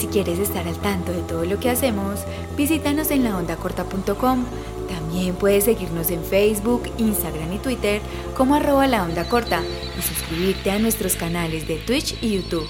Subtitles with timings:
[0.00, 2.24] Si quieres estar al tanto de todo lo que hacemos,
[2.56, 4.46] visítanos en laondacorta.com.
[4.88, 8.00] También puedes seguirnos en Facebook, Instagram y Twitter
[8.34, 9.60] como arroba la onda corta
[9.98, 12.66] y suscribirte a nuestros canales de Twitch y YouTube.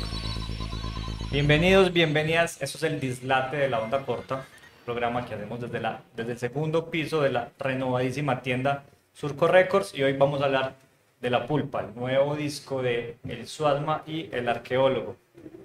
[1.31, 2.61] Bienvenidos, bienvenidas.
[2.61, 4.45] Eso es el Dislate de la Onda Corta,
[4.85, 9.95] programa que hacemos desde, la, desde el segundo piso de la renovadísima tienda Surco Records
[9.95, 10.75] y hoy vamos a hablar
[11.21, 15.15] de La Pulpa, el nuevo disco de El Suasma y El Arqueólogo.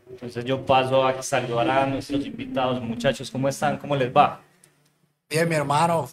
[0.09, 2.81] Entonces yo paso a saludar a nuestros invitados.
[2.81, 3.77] Muchachos, ¿cómo están?
[3.77, 4.41] ¿Cómo les va?
[5.29, 6.09] Bien, mi hermano.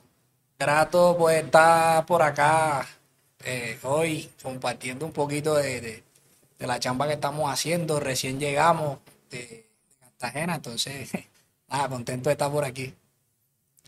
[0.58, 2.86] Grato pues estar por acá
[3.44, 6.04] eh, hoy compartiendo un poquito de, de,
[6.58, 7.98] de la chamba que estamos haciendo.
[7.98, 8.98] Recién llegamos
[9.30, 9.66] de
[10.00, 11.10] Cartagena, entonces
[11.68, 12.94] nada, contento de estar por aquí.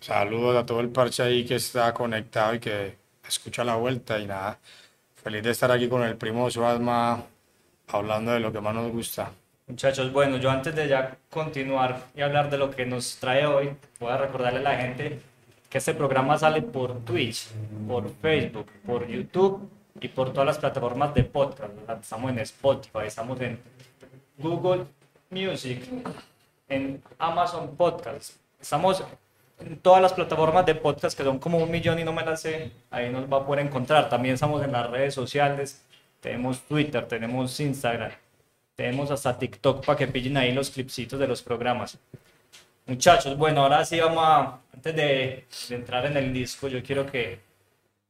[0.00, 4.26] Saludos a todo el parche ahí que está conectado y que escucha la vuelta y
[4.26, 4.58] nada,
[5.14, 7.24] feliz de estar aquí con el primo Suasma
[7.88, 9.32] hablando de lo que más nos gusta.
[9.66, 13.74] Muchachos, bueno, yo antes de ya continuar y hablar de lo que nos trae hoy,
[13.98, 15.20] voy a recordarle a la gente
[15.70, 17.48] que este programa sale por Twitch,
[17.88, 19.66] por Facebook, por YouTube
[19.98, 21.72] y por todas las plataformas de podcast.
[22.02, 23.58] Estamos en Spotify, estamos en
[24.36, 24.84] Google
[25.30, 25.82] Music,
[26.68, 28.36] en Amazon Podcast.
[28.60, 29.02] Estamos
[29.60, 32.42] en todas las plataformas de podcast que son como un millón y no me las
[32.42, 32.70] sé.
[32.90, 34.10] Ahí nos va a poder encontrar.
[34.10, 35.82] También estamos en las redes sociales.
[36.20, 38.10] Tenemos Twitter, tenemos Instagram,
[38.76, 41.98] tenemos hasta TikTok para que pillen ahí los clipsitos de los programas.
[42.86, 47.06] Muchachos, bueno, ahora sí vamos a, antes de, de entrar en el disco, yo quiero
[47.06, 47.40] que,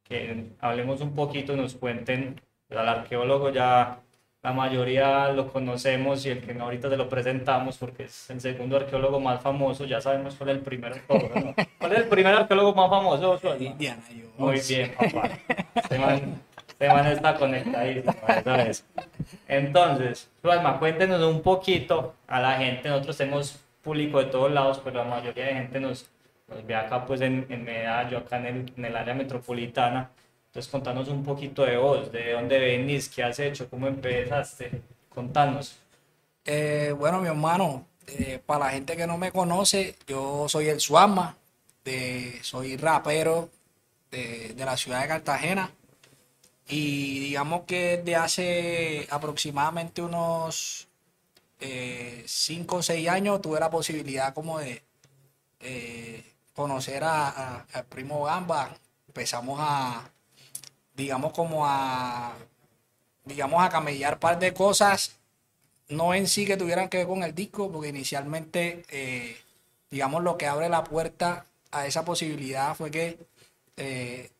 [0.03, 4.01] que hablemos un poquito, nos cuenten, al arqueólogo ya
[4.43, 8.77] la mayoría lo conocemos y el que ahorita se lo presentamos porque es el segundo
[8.77, 11.55] arqueólogo más famoso, ya sabemos cuál es el primer arqueólogo, ¿no?
[11.79, 13.41] ¿Cuál es el primer arqueólogo más famoso?
[13.59, 14.29] Indiana Jones.
[14.37, 15.31] Muy bien, papá.
[15.75, 18.85] Este man, este man está conectadísimo, ¿sabes?
[19.57, 22.89] Entonces, Suelma, cuéntenos un poquito a la gente.
[22.89, 26.09] Nosotros tenemos público de todos lados, pero la mayoría de gente nos,
[26.67, 30.11] ve acá pues en, en Medallo, acá en el, área metropolitana.
[30.47, 34.83] Entonces, contanos un poquito de vos, de dónde venís, qué has hecho, cómo empezaste.
[35.09, 35.79] Contanos.
[36.45, 40.81] Eh, bueno, mi hermano, eh, para la gente que no me conoce, yo soy el
[40.81, 41.37] Suama,
[41.85, 43.51] de, soy rapero
[44.11, 45.71] de la ciudad de Cartagena.
[46.69, 50.89] Y digamos que desde hace aproximadamente unos
[52.27, 54.83] 5 o 6 años tuve la posibilidad como de
[55.61, 56.25] eh,
[56.55, 58.77] conocer a, a- al primo Gamba.
[59.09, 60.11] Empezamos a,
[60.97, 62.35] digamos como a,
[63.25, 65.17] digamos a camellar par de cosas,
[65.89, 69.39] no en sí que tuvieran que ver con el disco, porque inicialmente, eh,
[69.91, 73.19] digamos lo que abre la puerta a esa posibilidad fue que
[73.77, 74.31] eh,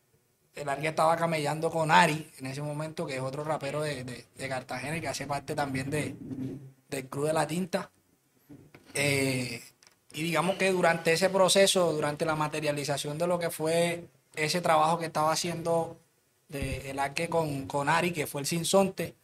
[0.55, 4.49] el alguien estaba camellando con Ari en ese momento, que es otro rapero de, de-
[4.49, 6.15] Cartagena y que hace parte también de,
[6.89, 7.91] del Club de la Tinta.
[8.93, 9.61] Eh,
[10.13, 14.97] y digamos que durante ese proceso, durante la materialización de lo que fue ese trabajo
[14.97, 15.97] que estaba haciendo
[16.49, 19.15] el arque con, con Ari, que fue el Sinsonte,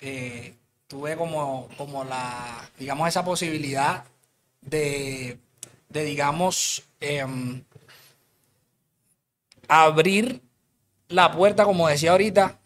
[0.00, 0.54] eh,
[0.88, 4.04] tuve como, como la, digamos, esa posibilidad
[4.62, 5.38] de,
[5.88, 7.64] de digamos, em,
[9.68, 10.40] abrir
[11.08, 12.58] la puerta, como decía ahorita,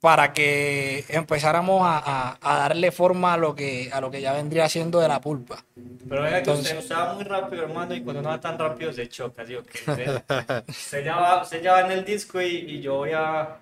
[0.00, 4.32] para que empezáramos a, a- a darle forma a lo que a lo que ya
[4.34, 5.64] vendría siendo de la pulpa.
[6.08, 8.92] Pero que Entonces- usted, usted va muy rápido, hermano, y cuando no va tan rápido
[8.92, 9.78] se choca, ¿sí o qué?
[9.90, 10.22] Usted,
[10.68, 13.56] usted ya, va, usted ya va en el disco y, y yo voy a,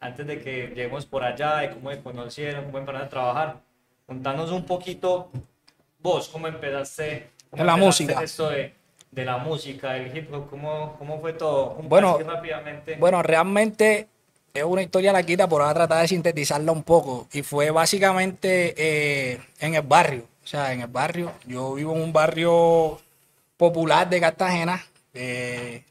[0.00, 3.56] antes de que lleguemos por allá, de cómo me conocieron, cómo empezaron a trabajar,
[4.06, 5.30] contanos un poquito
[6.00, 8.22] vos, cómo empezaste, cómo En la empezaste música.
[8.22, 8.74] esto de,
[9.16, 12.96] de la música, del hip hop, cómo, cómo fue todo, un Bueno, rápidamente.
[12.96, 14.06] Bueno, realmente
[14.52, 17.26] es una historia larguita, pero voy a tratar de sintetizarla un poco.
[17.32, 20.24] Y fue básicamente eh, en el barrio.
[20.44, 21.32] O sea, en el barrio.
[21.46, 23.00] Yo vivo en un barrio
[23.56, 24.84] popular de Cartagena.
[25.14, 25.82] eh,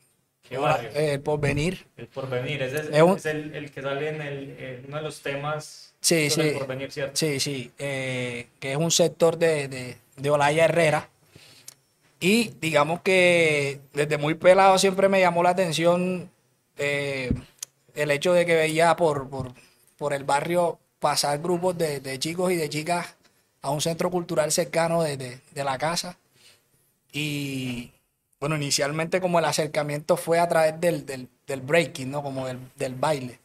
[0.47, 0.91] ¿Qué barrio?
[0.94, 1.84] eh, el porvenir.
[1.97, 4.97] el porvenir, ese es, es un- es el, el que sale en, el, en uno
[4.97, 6.50] de los temas Sí, sobre sí.
[6.53, 7.16] el porvenir, ¿cierto?
[7.16, 11.09] Sí, sí, eh, que es un sector de, de, de Olaya Herrera.
[12.20, 16.29] Y digamos que desde muy pelado siempre me llamó la atención
[16.78, 17.32] eh,
[17.94, 19.53] el hecho de que veía por, por,
[19.97, 23.16] por el barrio pasar grupos de, de chicos y de chicas
[23.62, 26.17] a un centro cultural cercano de, de- de la casa.
[27.12, 27.91] Y
[28.40, 32.22] bueno, inicialmente como el acercamiento fue a través del, del, del breaking, ¿no?
[32.23, 33.40] Como del, del baile.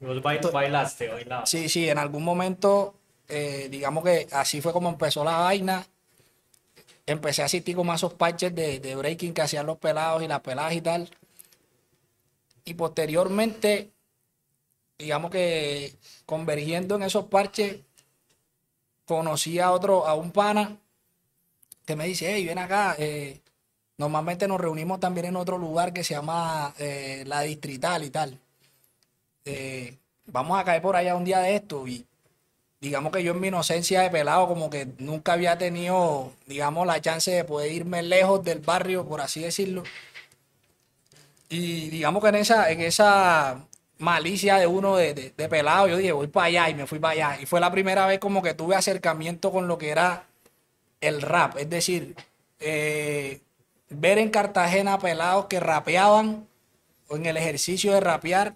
[0.00, 1.48] Vos bail- bailaste, bailabas.
[1.50, 2.94] Sí, sí, en algún momento,
[3.28, 5.86] eh, digamos que así fue como empezó la vaina.
[7.06, 10.28] Empecé a asistir como a esos parches de, de breaking que hacían los pelados y
[10.28, 11.10] las peladas y tal.
[12.64, 13.90] Y posteriormente,
[14.98, 17.80] digamos que convergiendo en esos parches,
[19.04, 20.78] conocí a otro, a un pana
[21.84, 22.96] que me dice, hey, ven acá.
[22.98, 23.40] eh,
[23.98, 28.38] normalmente nos reunimos también en otro lugar que se llama eh, La Distrital y tal.
[29.44, 32.06] Eh, vamos a caer por allá un día de esto y
[32.84, 37.00] digamos que yo en mi inocencia de pelado como que nunca había tenido, digamos, la
[37.00, 39.82] chance de poder irme lejos del barrio, por así decirlo.
[41.48, 43.66] Y digamos que en esa, en esa
[43.98, 47.12] malicia de uno de, de- pelado, yo dije, voy para allá y me fui para
[47.12, 47.40] allá.
[47.42, 50.26] Y fue la primera vez como que tuve acercamiento con lo que era
[51.00, 51.58] el rap.
[51.58, 52.16] Es decir,
[52.60, 53.40] eh,
[53.90, 56.46] ver en Cartagena pelados que rapeaban
[57.08, 58.54] o en el ejercicio de rapear.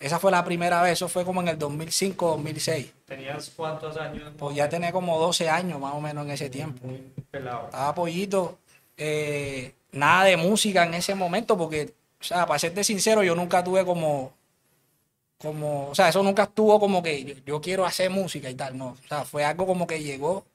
[0.00, 2.92] Esa fue la primera vez, eso fue como en el 2005, 2006.
[3.04, 4.32] ¿Tenías cuántos años?
[4.38, 6.86] Pues ya tenía como 12 años más o menos en ese tiempo.
[6.86, 7.66] Muy pelado.
[7.66, 8.58] Estaba pollito,
[8.96, 13.62] eh, nada de música en ese momento, porque, o sea, para serte sincero, yo nunca
[13.62, 14.32] tuve como,
[15.36, 18.78] como, o sea, eso nunca estuvo como que yo, yo quiero hacer música y tal,
[18.78, 18.96] no.
[19.04, 20.46] O sea, fue algo como que llegó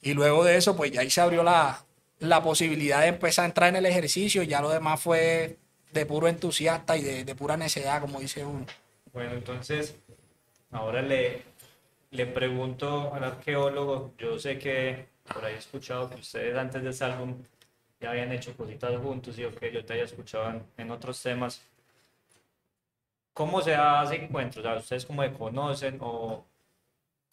[0.00, 1.84] y luego de eso, pues ya ahí se abrió la,
[2.20, 5.58] la posibilidad de empezar a entrar en el ejercicio, ya lo demás fue
[5.92, 8.66] de puro entusiasta y de, de pura necedad, como dice uno.
[9.12, 9.96] Bueno, entonces,
[10.72, 11.42] ahora le,
[12.12, 16.90] le pregunto al arqueólogo, yo sé que por ahí he escuchado que ustedes antes de
[16.90, 17.36] ese álbum
[18.00, 21.62] ya habían hecho cositas juntos y que yo te haya escuchado en, en otros temas.
[23.32, 24.60] ¿Cómo se hace encuentro?
[24.60, 26.44] O sea, ¿ustedes cómo se conocen o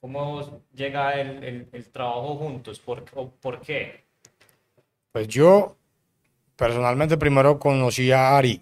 [0.01, 2.79] cómo llega el, el- el trabajo juntos?
[2.79, 4.05] ¿Por, o ¿Por qué?
[5.11, 5.75] Pues yo
[6.57, 8.61] personalmente primero conocí a Ari,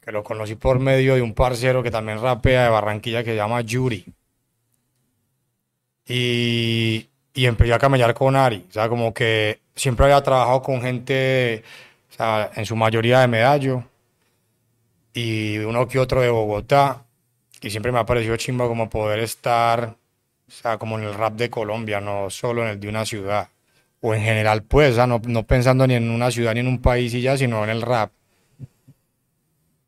[0.00, 3.36] que lo conocí por medio de un parcero que también rapea de Barranquilla que se
[3.36, 4.06] llama Yuri.
[6.06, 10.80] Y, y empecé a camellar con Ari, o sea, como que siempre había trabajado con
[10.80, 11.62] gente,
[12.10, 13.84] o sea, en su mayoría de Medallo
[15.12, 17.04] y uno que otro de Bogotá.
[17.62, 19.96] Y siempre me ha parecido chimba como poder estar,
[20.48, 23.48] o sea, como en el rap de Colombia, no solo en el de una ciudad
[24.00, 26.80] o en general, pues, o sea, no, pensando ni en una ciudad ni en un
[26.80, 28.12] país y ya, sino en el rap.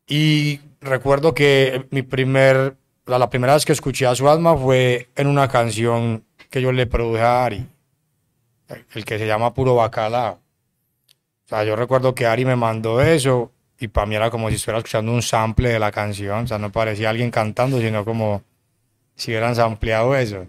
[0.07, 2.75] Y recuerdo que mi primer,
[3.05, 6.85] la, primera vez que escuché a su alma fue en una canción que yo le
[6.85, 7.65] produje a Ari,
[8.67, 10.33] el, el que se llama Puro Bacalao.
[10.33, 14.55] O sea, yo recuerdo que Ari me mandó eso y para mí era como si
[14.55, 18.43] estuviera escuchando un sample de la canción, o sea, no parecía alguien cantando, sino como
[19.15, 20.47] si hubieran sampleado eso.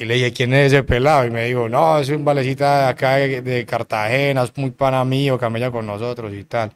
[0.00, 1.26] Y le dije, ¿quién es ese pelado?
[1.26, 5.04] Y me dijo, no, es un valecita de acá de, de Cartagena, es muy pana
[5.04, 6.72] mío, camella con nosotros y tal.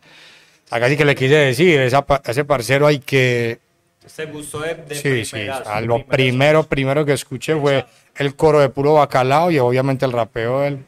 [0.66, 3.60] Sea, casi que le quise decir, esa ese parcero hay que...
[4.04, 7.86] ¿Se gustó de, de Sí, sí, de lo primero, primero que escuché fue
[8.16, 10.84] el coro de puro bacalao y obviamente el rapeo de él.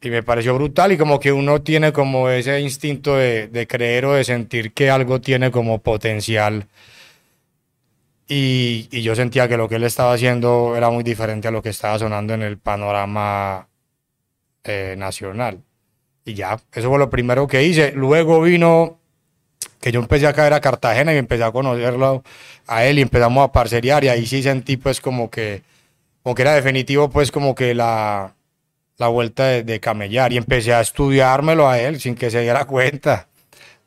[0.00, 4.06] Y me pareció brutal y como que uno tiene como ese instinto de, de creer
[4.06, 6.66] o de sentir que algo tiene como potencial.
[8.26, 11.62] Y, y yo sentía que lo que él estaba haciendo era muy diferente a lo
[11.62, 13.68] que estaba sonando en el panorama
[14.64, 15.62] eh, nacional.
[16.24, 17.92] Y ya, eso fue lo primero que hice.
[17.92, 18.98] Luego vino
[19.78, 22.22] que yo empecé a caer a Cartagena y empecé a conocerlo
[22.66, 25.62] a él y empezamos a parceriar y ahí sí sentí pues como que,
[26.22, 28.34] como que era definitivo pues como que la,
[28.96, 32.64] la vuelta de, de camellar y empecé a estudiármelo a él sin que se diera
[32.66, 33.28] cuenta,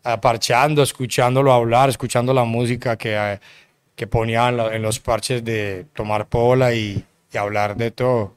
[0.04, 3.40] a parchando, escuchándolo hablar, escuchando la música que, eh,
[3.98, 7.04] que ponía en, lo- en los parches de tomar pola y,
[7.38, 8.34] hablar de todo.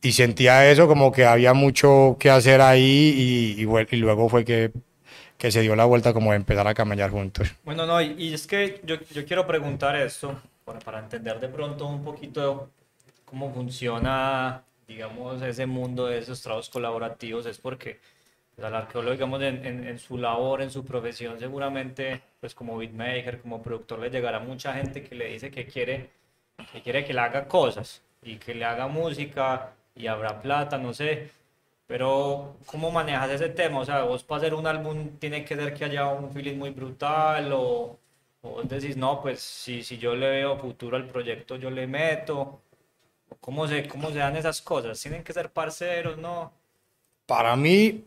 [0.00, 4.70] Y sentía eso como que había mucho que hacer ahí y, luego fue que,
[5.36, 7.48] que se dio la vuelta como de empezar a camellar juntos.
[7.64, 11.86] Bueno, no, y, es que yo, yo quiero preguntar esto para, para entender de pronto
[11.86, 12.70] un poquito
[13.24, 17.98] cómo funciona, digamos, ese mundo de esos trabajos colaborativos, es porque
[18.62, 23.40] al arqueólogo, digamos, en, en, en su labor, en su profesión, seguramente, pues como beatmaker,
[23.40, 26.10] como productor, le llegará mucha gente que le dice que quiere
[26.72, 30.92] que quiere que le haga cosas y que le haga música y habrá plata, no
[30.94, 31.30] sé.
[31.86, 33.80] Pero, ¿cómo manejas ese tema?
[33.80, 36.70] O sea, vos para hacer un álbum tiene que ser que haya un feeling muy
[36.70, 37.98] brutal o,
[38.42, 42.62] o decís, no, pues si, si yo le veo futuro al proyecto, yo le meto.
[43.40, 45.00] ¿Cómo se, ¿Cómo se dan esas cosas?
[45.00, 46.52] ¿Tienen que ser parceros, no?
[47.26, 48.04] Para mí,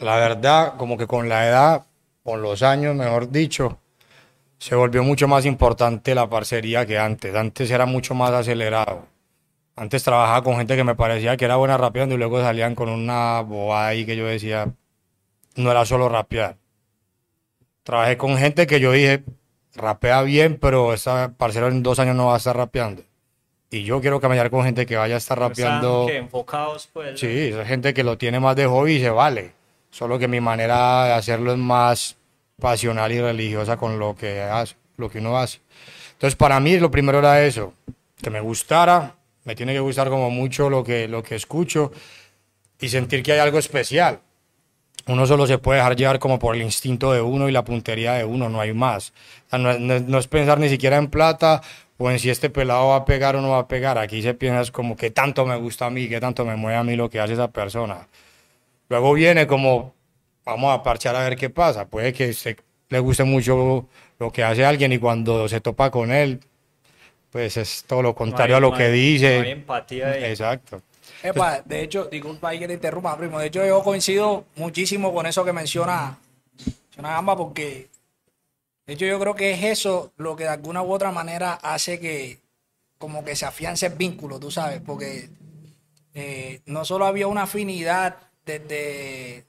[0.00, 1.86] la verdad, como que con la edad,
[2.22, 3.78] con los años, mejor dicho,
[4.58, 7.34] se volvió mucho más importante la parcería que antes.
[7.34, 9.06] Antes era mucho más acelerado.
[9.76, 12.88] Antes trabajaba con gente que me parecía que era buena rapeando y luego salían con
[12.88, 14.72] una bobada ahí que yo decía,
[15.56, 16.56] no era solo rapear.
[17.82, 19.24] Trabajé con gente que yo dije,
[19.74, 23.02] rapea bien, pero esa parcero en dos años no va a estar rapeando.
[23.70, 26.08] Y yo quiero camellar con gente que vaya a estar rapeando.
[26.10, 27.18] Enfocados, pues.
[27.18, 29.59] Sí, esa gente que lo tiene más de hobby y se vale.
[29.90, 32.16] Solo que mi manera de hacerlo es más
[32.60, 35.60] pasional y religiosa con lo que hace, lo que uno hace.
[36.12, 37.74] Entonces, para mí lo primero era eso,
[38.22, 41.92] que me gustara Me tiene que gustar como mucho lo que, lo que escucho
[42.80, 44.20] y sentir que hay algo especial.
[45.06, 48.12] Uno solo se puede dejar llevar como por el instinto de uno y la puntería
[48.14, 49.12] de uno, no hay más.
[49.52, 51.62] No, es- pensar ni siquiera en plata
[51.98, 53.98] o en si este pelado va a pegar o no va a pegar.
[53.98, 56.84] Aquí se piensa como que tanto me gusta a mí, que tanto me mueve a
[56.84, 58.06] mí lo que hace esa persona.
[58.90, 59.94] Luego viene como,
[60.44, 61.86] vamos a parchar a ver qué pasa.
[61.86, 62.56] Puede que se,
[62.90, 66.40] le guste mucho lo que hace alguien y cuando se topa con él,
[67.30, 69.38] pues es todo lo contrario No hay- a lo no que hay- dice.
[69.38, 70.24] no hay empatía ahí.
[70.24, 70.82] Exacto.
[71.22, 73.38] Epa, de hecho, disculpa ahí que te interrumpa, primo.
[73.38, 76.18] De hecho, yo coincido muchísimo con eso que menciona,
[76.86, 77.88] menciona Gamba, porque
[78.86, 82.00] de hecho yo creo que es eso lo que de alguna u otra manera hace
[82.00, 82.38] que
[82.98, 85.28] como que se afiance el vínculo, tú sabes, porque
[86.14, 88.16] eh, no solo había una afinidad
[88.58, 89.46] desde,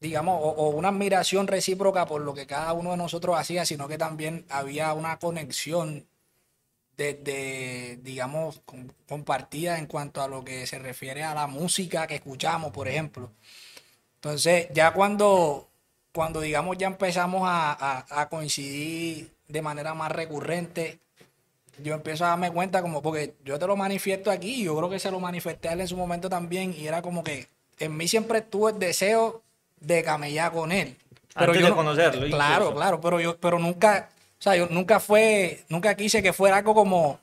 [0.00, 3.98] digamos, o, una admiración recíproca por lo que cada uno de nosotros hacía, sino que
[3.98, 6.06] también había una conexión
[6.96, 12.16] desde, digamos, com- compartida en cuanto a lo que se refiere a la música que
[12.16, 13.32] escuchamos, por ejemplo.
[14.16, 15.68] Entonces, ya cuando,
[16.12, 21.00] cuando digamos, ya empezamos a- a coincidir de manera más recurrente,
[21.82, 24.90] yo empiezo a darme cuenta como, porque yo te lo manifiesto aquí, y yo creo
[24.90, 27.96] que se lo manifesté a él en su momento también, y era como que en
[27.96, 29.42] mí siempre estuvo el deseo
[29.80, 30.96] de camellar con él.
[31.34, 32.74] Antes yo de no- conocerlo, Claro, incluso.
[32.76, 36.74] claro, pero yo, pero nunca, o sea, yo nunca fue, nunca quise que fuera algo
[36.74, 37.18] como,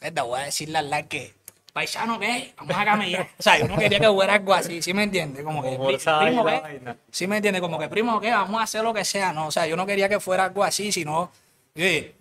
[0.00, 1.34] "Esta, voy a decirle al like que,
[1.72, 2.52] paisano, ¿qué?
[2.58, 3.28] Vamos a camellar.
[3.38, 5.42] O sea, yo no quería que fuera algo así, ¿sí me entiendes?
[5.44, 6.94] Como que, Como "Pri- forzada primo, ¿qué?
[7.12, 7.62] ¿Sí me entiendes?
[7.62, 8.30] Como que, primo, ¿qué?
[8.32, 9.46] Vamos a hacer lo que sea, ¿no?
[9.46, 11.30] O sea, yo no quería que fuera algo así, sino,
[11.76, 12.14] oye,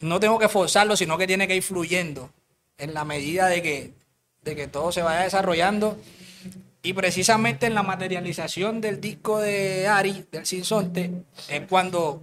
[0.00, 2.30] no tengo que forzarlo, sino que tiene que ir fluyendo
[2.76, 3.92] en la medida de que,
[4.42, 5.98] de que todo se vaya desarrollando.
[6.82, 11.10] Y precisamente en la materialización del disco de Ari, del Sinsonte,
[11.48, 12.22] es cuando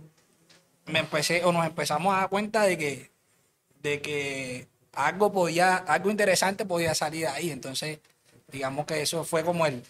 [0.85, 3.11] me empecé o nos empezamos a dar cuenta de que,
[3.81, 7.51] de que algo podía, algo interesante podía salir de ahí.
[7.51, 7.99] Entonces,
[8.51, 9.83] digamos que eso fue como el,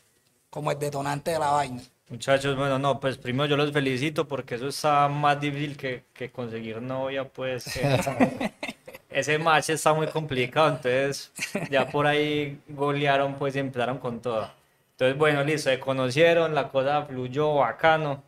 [0.50, 1.84] como el detonante de la vaina.
[2.07, 6.31] Muchachos, bueno, no, pues primero yo los felicito porque eso está más difícil que, que
[6.31, 7.97] conseguir novia, pues eh,
[9.09, 11.31] ese match está muy complicado, entonces
[11.71, 14.51] ya por ahí golearon pues y empezaron con todo.
[14.91, 18.24] Entonces, bueno, listo, se conocieron, la cosa fluyó bacano.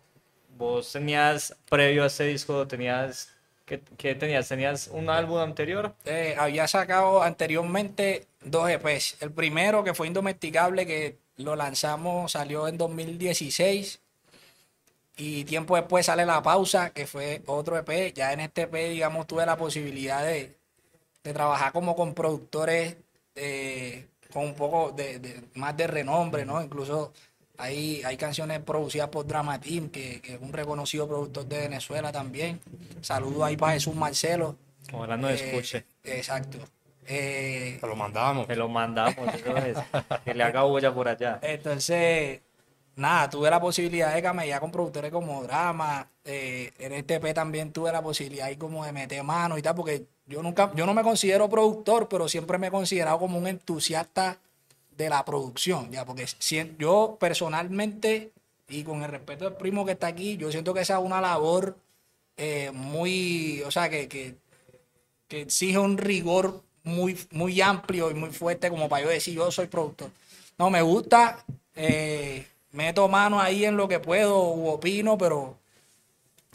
[0.57, 3.31] Vos tenías, previo a este disco, tenías,
[3.65, 4.49] ¿qué, qué tenías?
[4.49, 5.93] ¿Tenías un álbum anterior?
[6.03, 9.21] Eh, había sacado anteriormente dos EPs.
[9.21, 13.99] El primero, que fue Indomesticable, que lo lanzamos, salió en 2016.
[15.19, 18.13] Y tiempo después sale La Pausa, que fue otro EP.
[18.13, 20.55] Ya en este EP, digamos, tuve la posibilidad de,
[21.23, 22.97] de trabajar como con productores
[23.35, 26.61] eh, con un poco de, de- más de renombre, ¿no?
[26.61, 27.13] Incluso
[27.57, 32.11] hay, hay canciones producidas por Drama Team, que, que es un reconocido productor de Venezuela
[32.11, 32.59] también.
[33.01, 34.55] Saludo ahí para Jesús Marcelo.
[34.93, 35.85] Ojalá no Eh, escuche.
[36.03, 36.59] Exacto.
[37.07, 38.47] Eh, Te lo mandamos.
[38.47, 39.77] Te lo mandamos, eso es,
[40.25, 41.39] que le haga bulla por allá.
[41.41, 42.41] entonces,
[42.95, 46.09] nada, tuve la posibilidad de camellar con productores como Drama.
[46.25, 49.75] eh, en este EP también tuve la posibilidad ahí como de meter mano y tal,
[49.75, 53.47] porque yo nunca, yo no me considero productor, pero siempre me he considerado como un
[53.47, 54.37] entusiasta
[54.97, 58.31] de la producción, ya, porque si- yo personalmente,
[58.67, 61.21] y con el respeto del primo que está aquí, yo siento que esa es una
[61.21, 61.77] labor
[62.35, 64.35] eh, muy, o sea, que, que,
[65.27, 69.51] que exige un rigor muy, muy amplio y muy fuerte como para yo decir yo
[69.51, 70.09] soy productor.
[70.57, 75.57] No, me gusta, eh, meto mano ahí en lo que puedo u opino, pero,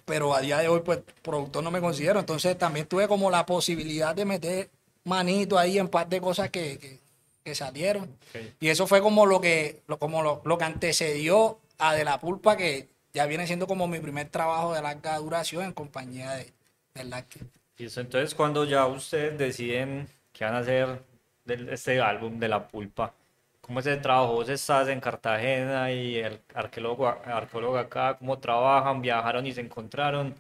[0.05, 2.19] pero a día de hoy pues productor no me considero.
[2.19, 4.71] Entonces también tuve como la posibilidad de meter
[5.05, 6.99] manito ahí en par de cosas que, que,
[7.45, 8.05] que salieron.
[8.05, 8.41] Ok.
[8.61, 12.19] Y eso fue como lo que, lo, como lo, lo que antecedió a De La
[12.19, 16.53] Pulpa, que ya viene siendo como mi primer trabajo de larga duración en compañía de,
[16.95, 17.41] de Larky.
[17.79, 21.01] Listo, entonces cuando ya ustedes deciden que van a hacer
[21.45, 23.13] del- este álbum de La Pulpa,
[23.61, 24.35] ¿cómo es el trabajo?
[24.35, 29.03] Vos estás en Cartagena y el arqueólogo, arqueólogo acá, ¿cómo trabajan?
[29.03, 30.35] ¿Viajaron y se encontraron?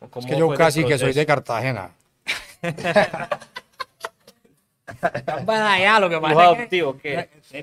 [0.00, 1.90] ¿O Es que yo casi que soy de Cartagena.
[5.44, 6.80] Para allá, lo que ¿Hijo pasa es que...
[6.80, 6.96] adoptivo?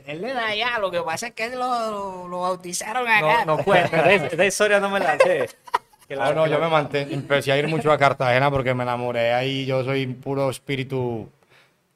[0.08, 3.46] Él de allá, lo que pasa es que lo, lo, lo bautizaron No, acá.
[3.46, 5.50] no cuenta, esa, esa historia no me la sé.
[6.08, 8.52] Que la- No, no, que yo la- me manté, empecé a ir mucho a Cartagena
[8.52, 9.66] porque me enamoré ahí.
[9.66, 11.30] Yo soy puro espíritu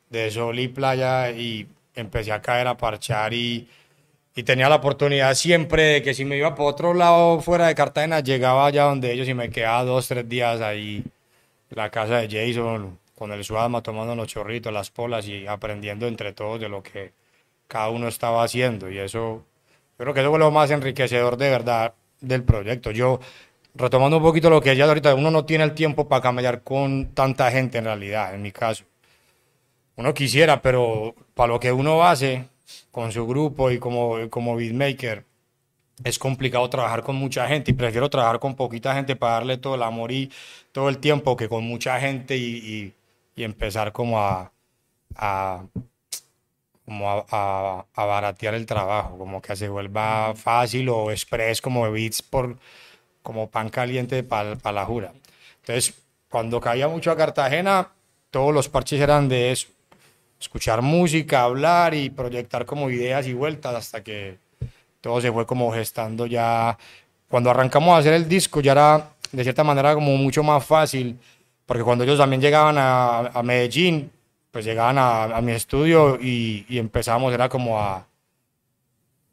[0.09, 3.67] de sol y playa y empecé a caer a parchar y,
[4.35, 7.75] y tenía la oportunidad siempre de que si me iba por otro lado fuera de
[7.75, 11.03] Cartagena, llegaba allá donde ellos y me quedaba dos, tres días ahí,
[11.71, 16.33] la casa de Jason, con el suama, tomando los chorritos, las polas y aprendiendo entre
[16.33, 17.13] todos de lo que
[17.67, 18.91] cada uno estaba haciendo.
[18.91, 19.43] Y eso,
[19.97, 22.91] yo creo que eso fue lo más enriquecedor de verdad del proyecto.
[22.91, 23.19] Yo,
[23.73, 27.07] retomando un poquito lo que decías ahorita, uno no tiene el tiempo para camellar con
[27.15, 28.85] tanta gente en realidad, en mi caso.
[29.97, 32.47] Uno quisiera, pero para lo que uno hace
[32.91, 35.25] con su grupo y como, como beatmaker,
[36.03, 39.75] es complicado trabajar con mucha gente y prefiero trabajar con poquita gente para darle todo
[39.75, 40.31] el amor y
[40.71, 42.93] todo el tiempo que con mucha gente y,
[43.35, 44.51] y, empezar como a,
[45.15, 45.63] a
[46.85, 51.91] como a, a, a, baratear el trabajo, como que se vuelva fácil o express como
[51.91, 52.57] beats por
[53.21, 55.13] como pan caliente para pa la jura.
[55.61, 55.93] Entonces,
[56.29, 57.91] cuando caía mucho a Cartagena,
[58.31, 59.67] todos los parches eran de eso,
[60.39, 64.37] escuchar música, hablar y proyectar como ideas y vueltas hasta que
[65.01, 66.77] todo se fue como gestando ya.
[67.29, 71.17] Cuando arrancamos a hacer el disco ya era de cierta manera como mucho más fácil,
[71.65, 74.11] porque cuando ellos también llegaban a, Medellín,
[74.51, 78.07] pues llegaban a, a mi estudio y, y, empezamos, era como a,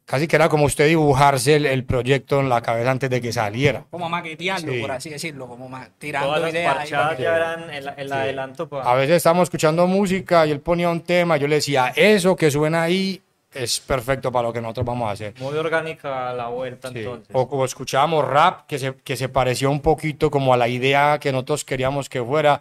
[0.05, 3.33] casi que era como usted dibujarse el, el, proyecto en la cabeza antes de que
[3.33, 3.85] saliera.
[3.89, 4.79] Como maquetearlo, sí.
[4.79, 6.75] por así decirlo, como más, tirando Todas las ideas.
[6.75, 8.13] parchadas ya eran el, el sí.
[8.13, 8.69] adelanto.
[8.69, 8.89] Para...
[8.89, 12.51] A veces estábamos escuchando música y él ponía un tema, yo le decía, eso que
[12.51, 13.21] suena ahí
[13.53, 15.33] es perfecto para lo que nosotros vamos a hacer.
[15.39, 16.99] Muy orgánica la vuelta Sí.
[16.99, 17.29] entonces.
[17.33, 21.19] O como escuchábamos rap, que se, que se pareció un poquito como a la idea
[21.19, 22.59] que nosotros queríamos que fuera,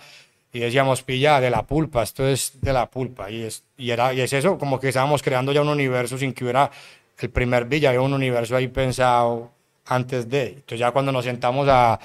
[0.53, 4.15] y decíamos, pilla, de la pulpa, esto es de la pulpa, y es, y era,
[4.15, 6.71] y es eso, como que estábamos creando ya un universo sin que hubiera
[7.19, 9.53] el primer ya había un universo ahí pensado
[9.87, 11.99] antes de, entonces ya cuando nos sentamos a,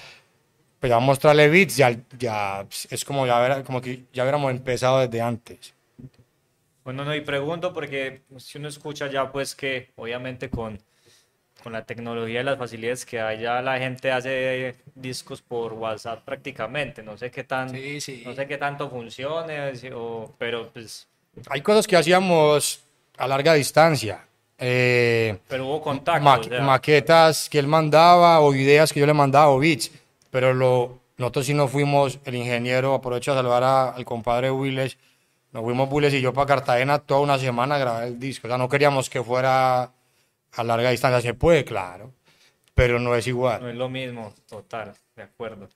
[0.80, 5.00] pues a mostrarle beats, ya, ya es como, ya, ver- como que ya hubiéramos empezado
[5.00, 5.74] desde antes.
[6.84, 10.80] Bueno, no, y pregunto porque si uno escucha ya pues que obviamente con,
[11.64, 16.24] con la tecnología y las facilidades que hay, ya la gente hace discos por WhatsApp
[16.24, 18.24] prácticamente, no sé qué tan, Sí, sí.
[18.26, 21.08] no sé qué tanto funcione, o- pero pues,
[21.50, 22.84] Hay cosas que hacíamos
[23.18, 24.26] a larga distancia.
[24.60, 29.14] Eh, pero hubo contacto, ma- sea, maquetas que él mandaba o ideas que yo le
[29.14, 29.90] mandaba o beats,
[30.32, 34.98] pero lo, nosotros sí nos fuimos, el ingeniero, aprovecho a saludar a- al compadre Willes,
[35.54, 38.50] nos fuimos Willes y yo para Cartagena toda una semana a grabar el disco, o
[38.50, 39.84] sea, no queríamos que fuera
[40.54, 42.12] a larga distancia, se puede, claro,
[42.74, 43.62] pero no es igual.
[43.62, 45.70] no es lo mismo, total, de acuerdo.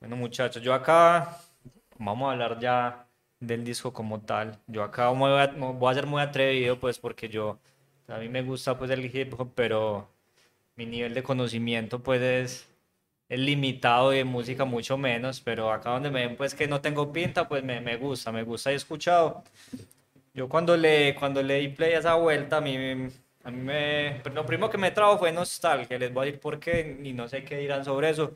[0.00, 1.36] Bueno muchachos, yo acá,
[1.98, 3.04] vamos a hablar ya
[3.40, 7.28] del disco como tal, yo acá voy a, voy a ser muy atrevido pues porque
[7.28, 7.58] yo,
[8.08, 10.08] a mí me gusta pues el hip hop, pero
[10.76, 12.68] mi nivel de conocimiento pues es,
[13.28, 17.12] limitado y de música mucho menos, pero acá donde me ven pues que no tengo
[17.12, 19.44] pinta, pues me, me gusta, me gusta y he escuchado.
[20.34, 22.76] Yo cuando le, cuando le di play a esa vuelta, a mí,
[23.44, 26.58] a mí me, lo primero que me trajo fue nostalgia, les voy a decir por
[26.60, 28.32] qué y no sé qué dirán sobre eso,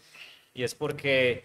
[0.54, 1.44] y es porque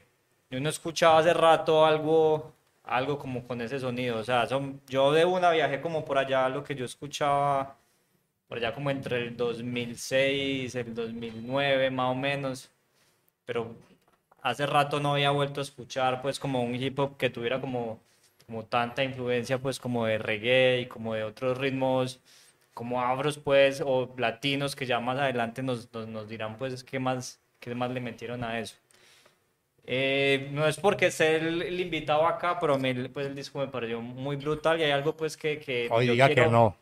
[0.49, 5.11] yo no escuchaba hace rato algo, algo como con ese sonido, o sea, son, yo
[5.11, 7.77] de una viajé como por allá lo que yo escuchaba,
[8.47, 12.69] por allá como entre el 2006, el 2009 más o menos,
[13.45, 13.75] pero
[14.41, 17.99] hace rato no había vuelto a escuchar pues como un hip hop que tuviera como,
[18.45, 22.19] como tanta influencia pues como de reggae y como de otros ritmos
[22.73, 26.99] como afros pues o latinos que ya más adelante nos, nos, nos dirán pues qué
[26.99, 28.75] más, qué más le metieron a eso.
[29.89, 33.59] Eh, no es porque sea el, el invitado acá, pero a mí, pues el disco
[33.59, 35.59] me pareció muy brutal y hay algo pues que...
[35.59, 36.75] que Hoy yo diga que quiero- no.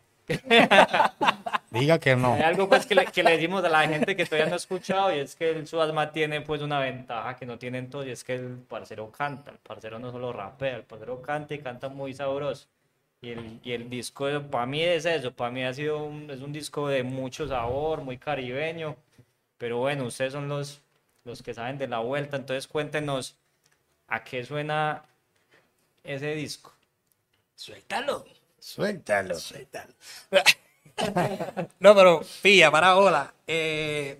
[1.71, 2.33] Diga que no.
[2.33, 4.57] hay algo pues que le, que le decimos a la gente que todavía no ha
[4.57, 8.11] escuchado y es que el Suasma tiene pues una ventaja que no tienen todos y
[8.11, 11.89] es que el parcero canta, el parcero no solo rapea, el parcero canta y canta
[11.89, 12.67] muy sabroso.
[13.21, 16.41] Y el, y el disco para mí es eso, para mí ha sido un, es
[16.41, 18.95] un disco de mucho sabor, muy caribeño,
[19.57, 20.81] pero bueno, ustedes son los,
[21.23, 23.35] los que saben de la vuelta, entonces cuéntenos
[24.07, 25.03] a qué suena
[26.03, 26.71] ese disco.
[27.55, 28.25] Suéltalo.
[28.71, 29.35] Suéltalo.
[29.39, 29.93] Suéltalo.
[31.79, 33.33] no, pero pilla, para hola.
[33.47, 34.19] Eh,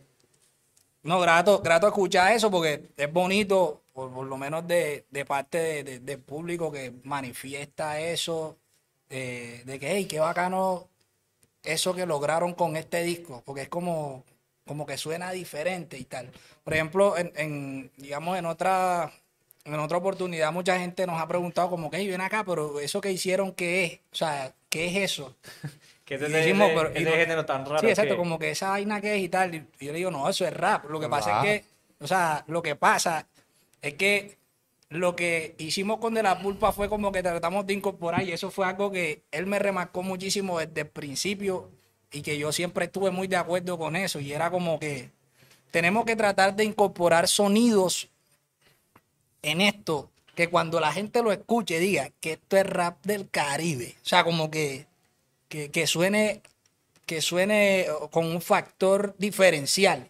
[1.04, 5.58] no, grato, grato escuchar eso porque es bonito, por, por lo menos de, de parte
[5.58, 8.58] de- de- del público que manifiesta eso,
[9.10, 10.90] eh, de que, hey, qué bacano
[11.64, 14.26] eso que lograron con este disco, porque es como,
[14.68, 16.32] como que suena diferente y tal.
[16.64, 19.12] Por ejemplo, en, en, digamos, en otra,
[19.66, 23.02] en otra oportunidad mucha gente nos ha preguntado como que, hey, ven acá, pero eso
[23.02, 23.94] que hicieron, ¿qué es?
[24.12, 25.36] O sea, ¿qué es eso?
[26.06, 28.38] Que ese, decimos, ese- pero- y ese no- género tan raro Sí, exacto, que- como
[28.38, 29.56] que esa vaina que es y tal.
[29.56, 30.86] Y yo le digo, no, eso es rap.
[30.88, 31.66] Lo que pasa es que,
[32.00, 33.26] o sea, lo que pasa
[33.82, 34.38] es que
[34.90, 38.52] lo que hicimos con De La Pulpa fue como que tratamos de incorporar y eso
[38.52, 41.72] fue algo que él me remarcó muchísimo desde el principio
[42.12, 45.10] y que yo siempre estuve muy de acuerdo con eso y era como que
[45.72, 48.10] tenemos que tratar de incorporar sonidos
[49.46, 53.96] en esto que cuando la gente lo escuche diga que esto es rap del Caribe.
[54.04, 54.86] O sea, como que,
[55.48, 56.42] que, suene
[57.06, 60.10] que suene con un factor diferencial.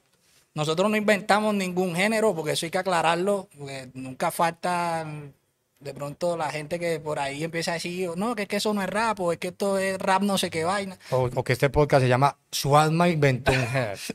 [0.54, 5.34] Nosotros no inventamos ningún género, porque eso hay que aclararlo, porque nunca faltan
[5.79, 8.73] de pronto la gente que por ahí empieza a decir, no, que es que eso
[8.73, 10.97] no es rap, o es que esto es rap no sé qué vaina.
[11.11, 13.97] O, o que este podcast se llama Suadma inventó un head.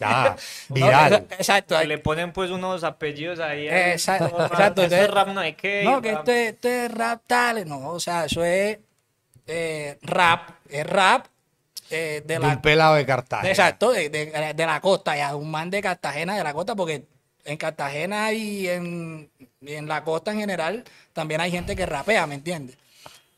[0.00, 0.34] Ya,
[0.68, 1.26] No, viral.
[1.38, 1.78] exacto.
[1.78, 3.68] Que le ponen pues unos apellidos ahí.
[3.68, 5.84] Exacto, rap, exacto, esto es entonces- rap no hay qué.
[5.84, 8.78] No, que esto es, esto es rap tal, no, o sea, eso es
[9.46, 11.26] eh, rap, es rap
[11.90, 12.48] eh, de De la...
[12.48, 13.48] un pelado de Cartagena.
[13.48, 17.06] Exacto, de, de- de la costa, ya, un man de Cartagena, de la costa, porque
[17.44, 22.26] en Cartagena y en, y en la costa en general también hay gente que rapea,
[22.26, 22.76] ¿me entiendes?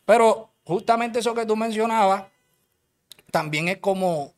[0.05, 2.25] Pero justamente eso que tú mencionabas
[3.31, 4.33] también es como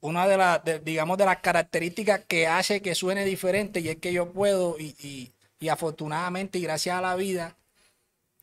[0.00, 4.12] una de las, digamos, de las características que hace que suene diferente y es que
[4.12, 7.54] yo puedo y, y- y afortunadamente y gracias a la vida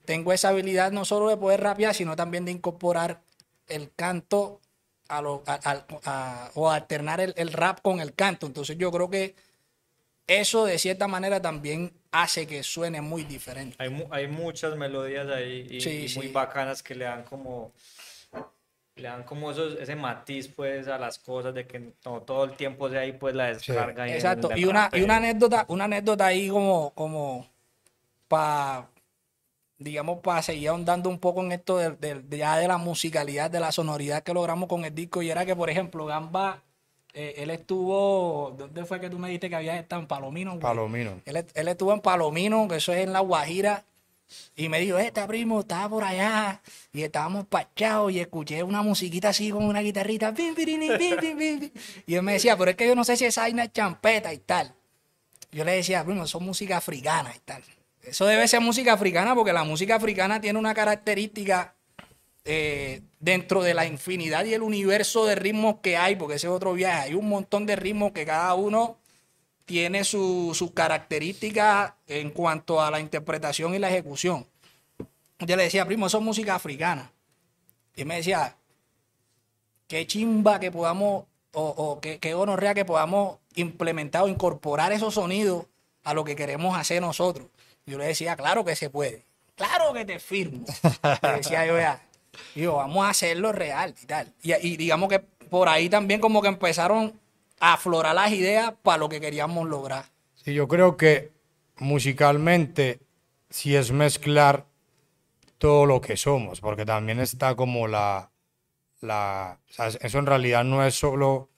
[0.05, 3.21] tengo esa habilidad no solo de poder rapear, sino también de incorporar
[3.67, 4.61] el canto
[5.09, 8.45] a lo, a- o alternar el, el rap con el canto.
[8.47, 9.35] Entonces yo creo que
[10.29, 13.75] eso de cierta manera también hace que suene muy diferente.
[13.79, 16.31] Hay, mu- hay muchas melodías ahí y, Sí, y muy sí.
[16.31, 17.73] bacanas que le dan como
[18.95, 22.51] le dan como esos, ese matiz pues a las cosas de que no todo el
[22.57, 24.49] tiempo sea ahí pues la descarga y el- Exacto.
[24.55, 27.47] Y una, y una anécdota, una anécdota ahí como, como
[28.27, 28.89] para,
[29.77, 33.49] digamos, para seguir ahondando un poco en esto de, de- de- ya de la musicalidad,
[33.49, 35.21] de la sonoridad que logramos con el disco.
[35.21, 36.61] Y era que, por ejemplo, Gamba,
[37.13, 40.01] eh, él estuvo, ¿dónde fue que tú me dijiste que había estado?
[40.01, 40.51] En Palomino.
[40.51, 40.61] güey?
[40.61, 41.21] Palomino.
[41.25, 43.83] Él, él estuvo en Palomino, que eso es en La Guajira,
[44.55, 46.61] y me dijo, esta primo, estaba por allá,
[46.93, 51.71] y estábamos pachados, y escuché una musiquita así con una guitarrita, pim, pirini, pim, pim.
[52.05, 54.31] y él me decía, pero es que yo no sé si esa vaina es champeta
[54.33, 54.73] y tal.
[55.51, 57.63] Yo le decía, primo, eso es música africana y tal.
[58.03, 61.75] Eso debe ser música africana porque la música africana tiene una característica
[62.45, 66.53] eh, dentro de la infinidad y el universo de ritmos que hay, porque ese es
[66.53, 67.09] otro viaje.
[67.09, 68.97] Hay un montón de ritmos que cada uno
[69.65, 74.47] tiene su- sus características en cuanto a la interpretación y la ejecución.
[75.39, 77.11] Yo le decía, primo, eso es música africana.
[77.95, 78.55] Y me decía,
[79.87, 85.13] qué chimba que podamos, o, o qué, qué gonorrea que podamos implementar o incorporar esos
[85.13, 85.65] sonidos
[86.03, 87.47] a lo que queremos hacer nosotros.
[87.85, 89.23] Yo le decía, claro que se puede.
[89.55, 90.65] Claro que te firmo.
[91.21, 92.01] Le decía yo, ya.
[92.55, 94.33] Digo, vamos a hacerlo real y tal.
[94.41, 97.13] Y, digamos que por ahí también como que empezaron
[97.59, 100.05] a aflorar las ideas para lo que queríamos lograr.
[100.35, 101.31] Sí, yo creo que
[101.77, 102.99] musicalmente
[103.49, 104.65] sí es mezclar
[105.57, 108.31] todo lo que somos, porque también está como la,
[109.01, 109.59] la,
[110.01, 111.49] eso en realidad no es solo,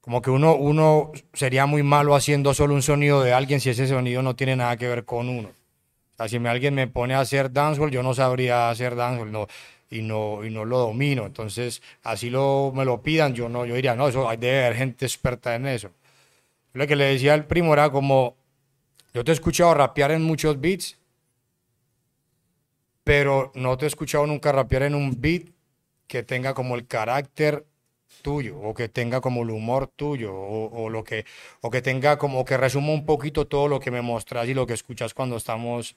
[0.00, 3.86] como que uno, uno sería muy malo haciendo solo un sonido de alguien si ese
[3.86, 5.48] sonido no tiene nada que ver con uno.
[5.48, 9.32] O sea, si me, alguien me pone a hacer dancehall, yo no sabría hacer dancehall,
[9.32, 9.46] no,
[9.90, 11.26] y no, y no lo domino.
[11.26, 14.76] Entonces, así lo, me lo pidan, yo no, yo diría, no, eso hay debe haber
[14.76, 15.90] gente experta en eso.
[16.72, 18.36] Lo que le decía al primo era como,
[19.14, 20.98] yo te he escuchado rapear en muchos beats,
[23.04, 25.48] pero no te he escuchado nunca rapear en un beat
[26.06, 27.66] que tenga como el carácter
[28.22, 31.24] tuyo, o que tenga como el humor tuyo, o, o lo que,
[31.60, 34.66] o que tenga como que resuma un poquito todo lo que me mostras y lo
[34.66, 35.96] que escuchas cuando estamos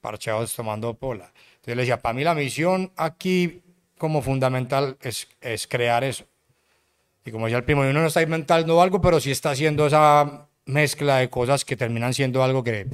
[0.00, 1.32] parchados tomando pola.
[1.60, 3.62] Entonces le decía, para mí la misión aquí
[3.98, 6.24] como fundamental es, es crear eso.
[7.24, 10.48] Y como decía el primo, uno no está inventando algo, pero sí está haciendo esa
[10.64, 12.86] mezcla de cosas que terminan siendo algo que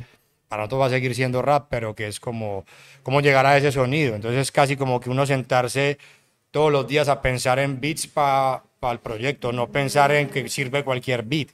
[0.48, 2.64] para nosotros va a seguir siendo rap, pero que es como,
[3.02, 4.14] como llegar a ese sonido.
[4.16, 5.98] Entonces es casi como que uno sentarse
[6.50, 10.84] todos los días a pensar en beats para el proyecto, no pensar en que sirve
[10.84, 11.48] cualquier beat.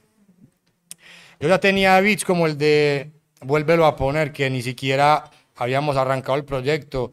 [1.39, 6.37] Yo ya tenía beats como el de Vuélvelo a poner, que ni siquiera habíamos arrancado
[6.37, 7.11] el proyecto.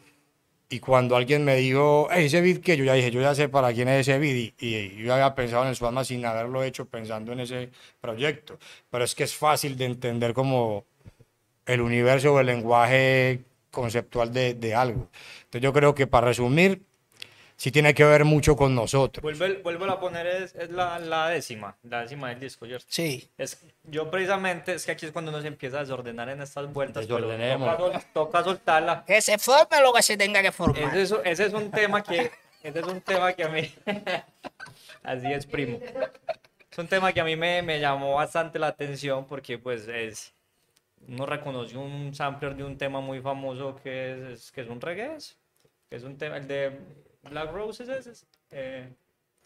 [0.68, 3.48] Y cuando alguien me dijo, "Ey, ese beat que yo ya dije, yo ya sé
[3.48, 4.54] para quién es ese beat.
[4.62, 8.58] Y, y yo había pensado en el Suama sin haberlo hecho pensando en ese proyecto.
[8.90, 10.84] Pero es que es fácil de entender como
[11.66, 15.08] el universo o el lenguaje conceptual de, de algo.
[15.44, 16.82] Entonces yo creo que para resumir,
[17.60, 19.22] sí tiene que ver mucho con nosotros.
[19.22, 22.86] Vuelve, vuelve a poner es, es la, la décima, la décima del disco, ¿cierto?
[22.88, 23.28] Sí.
[23.36, 26.72] Es, yo precisamente, es que aquí es cuando uno se empieza a desordenar en estas
[26.72, 27.76] vueltas, pero Desordenemos.
[27.76, 29.04] toca, toca soltarla.
[29.06, 30.82] Que se forme lo que se tenga que formar.
[30.96, 32.30] Ese es, ese es un tema que,
[32.62, 33.70] ese es un tema que a mí,
[35.02, 35.78] así es primo,
[36.70, 40.32] es un tema que a mí me, me llamó bastante la atención porque pues es,
[41.08, 44.80] uno reconoció un sampler de un tema muy famoso que es, es- que es un
[44.80, 45.18] reggae,
[45.90, 46.78] que es un tema, el de
[47.22, 48.88] Black Roses, ese es, eh,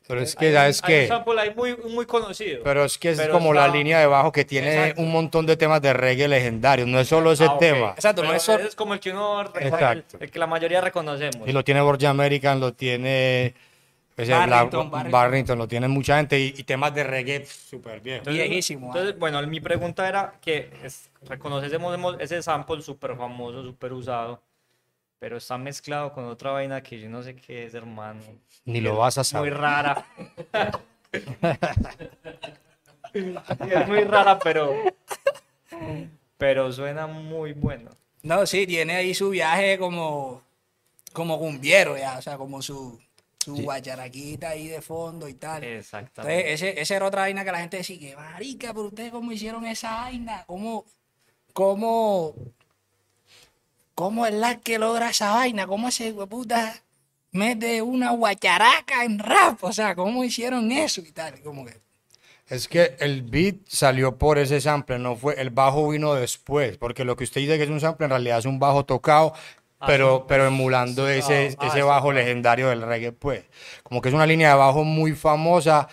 [0.06, 1.08] Pero es hay que, un- ¿sabes un qué?
[1.08, 2.62] sample ahí muy, muy conocido.
[2.62, 5.02] Pero es que es Pero como la línea de bajo que tiene Exacto.
[5.02, 6.86] un montón de temas de reggae legendarios.
[6.86, 7.58] No es solo ese Ah, ok.
[7.58, 7.90] tema.
[7.96, 10.18] Exacto, no Pero es solo- es como el que uno Exacto.
[10.18, 11.48] El, el que la mayoría reconocemos.
[11.48, 13.54] Y lo tiene Borgia American, lo tiene
[14.16, 15.10] ese Barrington, Black- Barrington.
[15.10, 16.38] Barrington, lo tiene mucha gente.
[16.38, 18.18] Y, y temas de reggae súper bien.
[18.18, 23.92] Entonces, Viejísimo, Entonces, bueno, mi pregunta era que es- reconocemos ese sample súper famoso, súper
[23.94, 24.40] usado.
[25.24, 28.20] Pero está mezclado con otra vaina que yo no sé qué es, hermano.
[28.66, 29.56] Ni lo vas a Muy saber.
[29.56, 30.06] rara.
[33.14, 34.74] es muy rara, pero.
[36.36, 37.90] Pero suena muy bueno.
[38.22, 40.42] No, sí, tiene ahí su viaje como,
[41.14, 43.00] como cumbiero ya, o sea, como su,
[43.38, 45.64] su guacharaquita ahí de fondo y tal.
[45.64, 46.38] Exactamente.
[46.38, 49.32] Entonces, ese, esa era otra vaina que la gente decía, que marica, pero ustedes cómo
[49.32, 50.84] hicieron esa vaina, cómo,
[51.54, 52.34] cómo,
[53.94, 56.82] cómo es la que logra esa vaina, cómo ese puta
[57.32, 61.74] mete una guacharaca en rap, o sea, cómo hicieron eso y tal, como que,
[62.48, 67.04] Es que el beat salió por ese sample, no fue, el bajo vino después, porque
[67.04, 69.34] lo que usted dice que es un sample en realidad es un bajo tocado,
[69.86, 73.44] pero, pero emulando ese, ah, ese sí, bajo legendario del reggae, pues.
[73.82, 75.88] Como que es una línea de bajo muy famosa,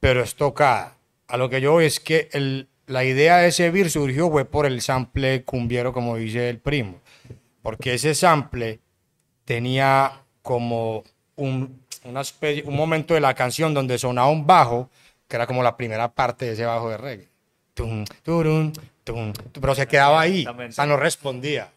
[0.00, 0.96] pero es tocada.
[1.28, 4.44] A lo que yo voy es que el, la idea de ese beat surgió fue
[4.44, 7.00] por el sample cumbiero, como dice el primo.
[7.64, 8.78] Porque ese sample
[9.46, 11.02] tenía como
[11.36, 14.90] un, una especie, un momento de la canción donde sonaba un bajo,
[15.26, 17.28] que era como la primera parte de ese bajo de reggae.
[17.72, 18.72] Tum, turun,
[19.02, 21.70] tum, tu- pero se quedaba ahí, o sea, no respondía.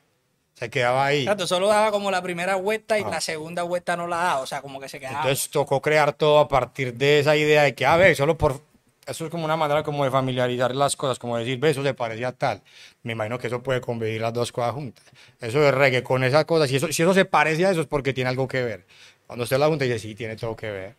[0.56, 1.22] Se quedaba ahí.
[1.22, 4.46] Exacto, solo daba como la primera vuelta y la segunda vuelta no la daba, o
[4.46, 5.20] sea, como que se quedaba.
[5.20, 8.60] Entonces tocó crear todo a partir de esa idea de que, a ver, solo por...
[9.08, 11.94] Eso es como una manera como de familiarizar las cosas, como decir, ve, eso se
[11.94, 12.62] parecía a tal.
[13.04, 15.06] Me imagino que eso puede convivir las dos cosas juntas.
[15.40, 17.88] Eso de reggae con esas cosas, si eso, si eso se parece a eso es
[17.88, 18.86] porque tiene algo que ver.
[19.26, 20.96] Cuando usted la junta dice, sí, tiene todo que ver.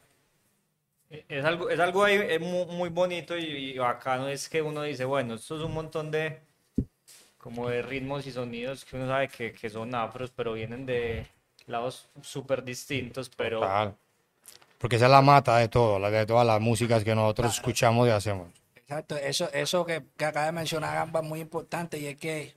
[1.29, 4.29] Es algo, es algo ahí eh, mu- muy, bonito y, y bacano.
[4.29, 6.40] Es que uno dice, bueno, esto es un montón de
[7.38, 11.27] como de ritmos y sonidos que uno sabe que, que son afros, pero vienen de
[11.66, 13.97] lados súper distintos, pero Total.
[14.79, 18.07] Porque esa es la mata de todo, la de todas las músicas que nosotros escuchamos
[18.09, 18.49] y hacemos.
[18.77, 22.55] Exacto, eso, eso que, que acaba de mencionar Gamba es muy importante y es que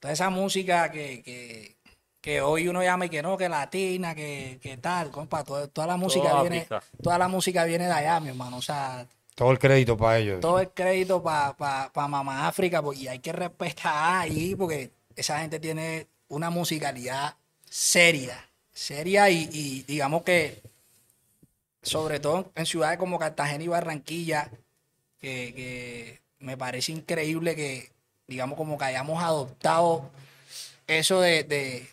[0.00, 1.76] toda esa música que, que,
[2.20, 5.86] que hoy uno llama y que no, que latina, que, que tal, compa, toda, toda
[5.86, 6.82] la música Toda viene, África.
[7.02, 8.56] toda la música viene de allá, mi hermano.
[8.56, 10.40] O sea, Todo el crédito para ellos.
[10.40, 14.90] todo el crédito para pa, pa Mamá África, pues, y hay que respetar ahí, porque
[15.14, 17.36] esa gente tiene una musicalidad
[17.70, 20.60] seria, seria y, y digamos que,
[21.88, 24.50] sobre todo en ciudades como Cartagena y Barranquilla,
[25.20, 27.90] que, me parece increíble que,
[28.28, 30.10] digamos, como que hayamos adoptado
[30.86, 31.86] eso de,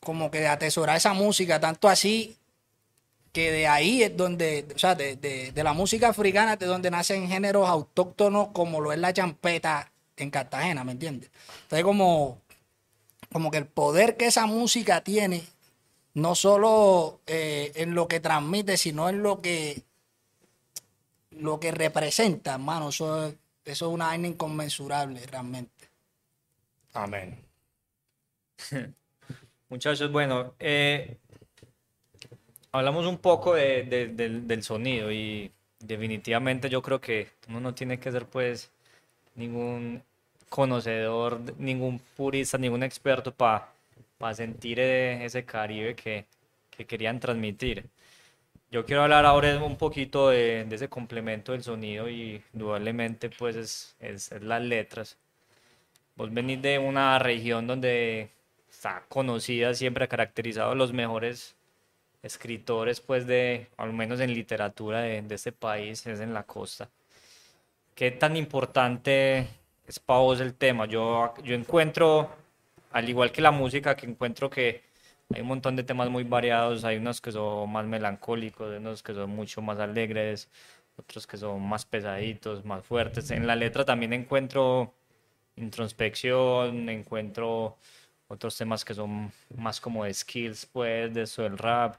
[0.00, 2.36] como que de atesorar esa música, tanto así
[3.32, 6.90] que de ahí es donde, o sea, de, de- de la música africana de donde
[6.90, 11.30] nacen géneros autóctonos como lo es la champeta en Cartagena, ¿me entiendes?
[11.62, 12.40] Entonces como,
[13.32, 15.44] como que el poder que esa música tiene,
[16.14, 19.82] no solo eh, en lo que transmite, sino en lo que,
[21.30, 25.88] lo que representa, hermano, eso, es- eso es una vaina inconmensurable realmente.
[26.94, 27.38] Amén.
[29.68, 31.16] Muchachos, bueno, eh,
[32.72, 37.74] hablamos un poco de- de- del, del sonido y definitivamente yo creo que uno no
[37.74, 38.70] tiene que ser pues
[39.36, 40.02] ningún
[40.48, 43.72] conocedor, ningún purista, ningún experto para
[44.34, 46.26] sentir eh, ese Caribe que,
[46.70, 47.88] que querían transmitir.
[48.70, 53.56] Yo quiero hablar ahora un poquito de, de ese complemento del sonido y indudablemente pues
[53.56, 55.18] es, es- es las letras.
[56.16, 58.30] Vos venís de una región donde
[58.70, 61.56] está conocida, siempre ha caracterizado a los mejores
[62.22, 66.90] escritores, pues de, al menos en literatura de, de este país, es en la costa.
[67.94, 69.46] ¿Qué tan importante
[69.86, 70.86] es para vos el tema?
[70.86, 72.30] Yo, yo encuentro,
[72.90, 74.82] al igual que la música, que encuentro que
[75.34, 79.02] hay un montón de temas muy variados, hay unos que son más melancólicos, hay unos
[79.02, 80.48] que son mucho más alegres,
[80.96, 83.30] otros que son más pesaditos, más fuertes.
[83.30, 84.94] En la letra también encuentro
[85.56, 87.78] introspección, encuentro
[88.28, 91.96] otros temas que son más como de skills, pues, de eso del rap,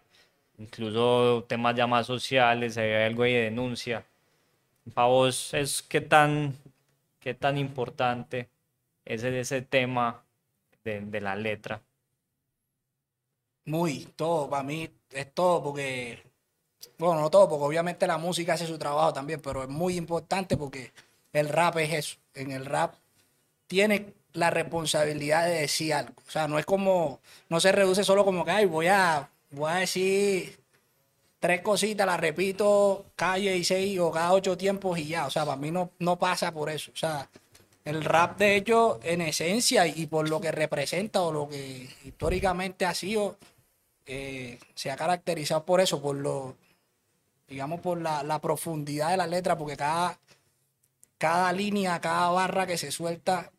[0.57, 4.05] incluso temas ya más sociales, hay algo ahí de denuncia.
[4.93, 6.55] Para vos, es qué tan,
[7.19, 8.49] qué tan importante
[9.05, 10.23] es ese tema
[10.83, 11.81] de, de la letra.
[13.65, 16.23] Muy, todo, para mí es todo porque,
[16.97, 20.57] bueno, no todo, porque obviamente la música hace su trabajo también, pero es muy importante
[20.57, 20.91] porque
[21.33, 22.17] el rap es eso.
[22.33, 22.95] En el rap
[23.67, 26.13] tiene la responsabilidad de decir algo.
[26.27, 29.71] O sea, no es como, no se reduce solo como que, ay, voy a, voy
[29.71, 30.59] a decir
[31.39, 35.27] tres cositas, las repito cada 16 o cada ocho tiempos y ya.
[35.27, 36.91] O sea, para mí no, no pasa por eso.
[36.93, 37.29] O sea,
[37.85, 42.85] el rap, de hecho, en esencia y por lo que representa o lo que históricamente
[42.85, 43.37] ha sido,
[44.05, 46.55] eh, se ha caracterizado por eso, por lo,
[47.47, 50.19] digamos, por la, profundidad de la letra, porque cada,
[51.17, 53.51] cada línea, cada barra que se suelta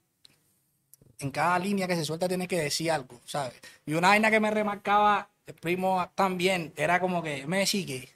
[1.18, 3.54] en cada línea que se suelta tiene que decir algo, ¿sabes?
[3.86, 8.08] Y una vaina que me remarcaba el primo también era como que me decía que,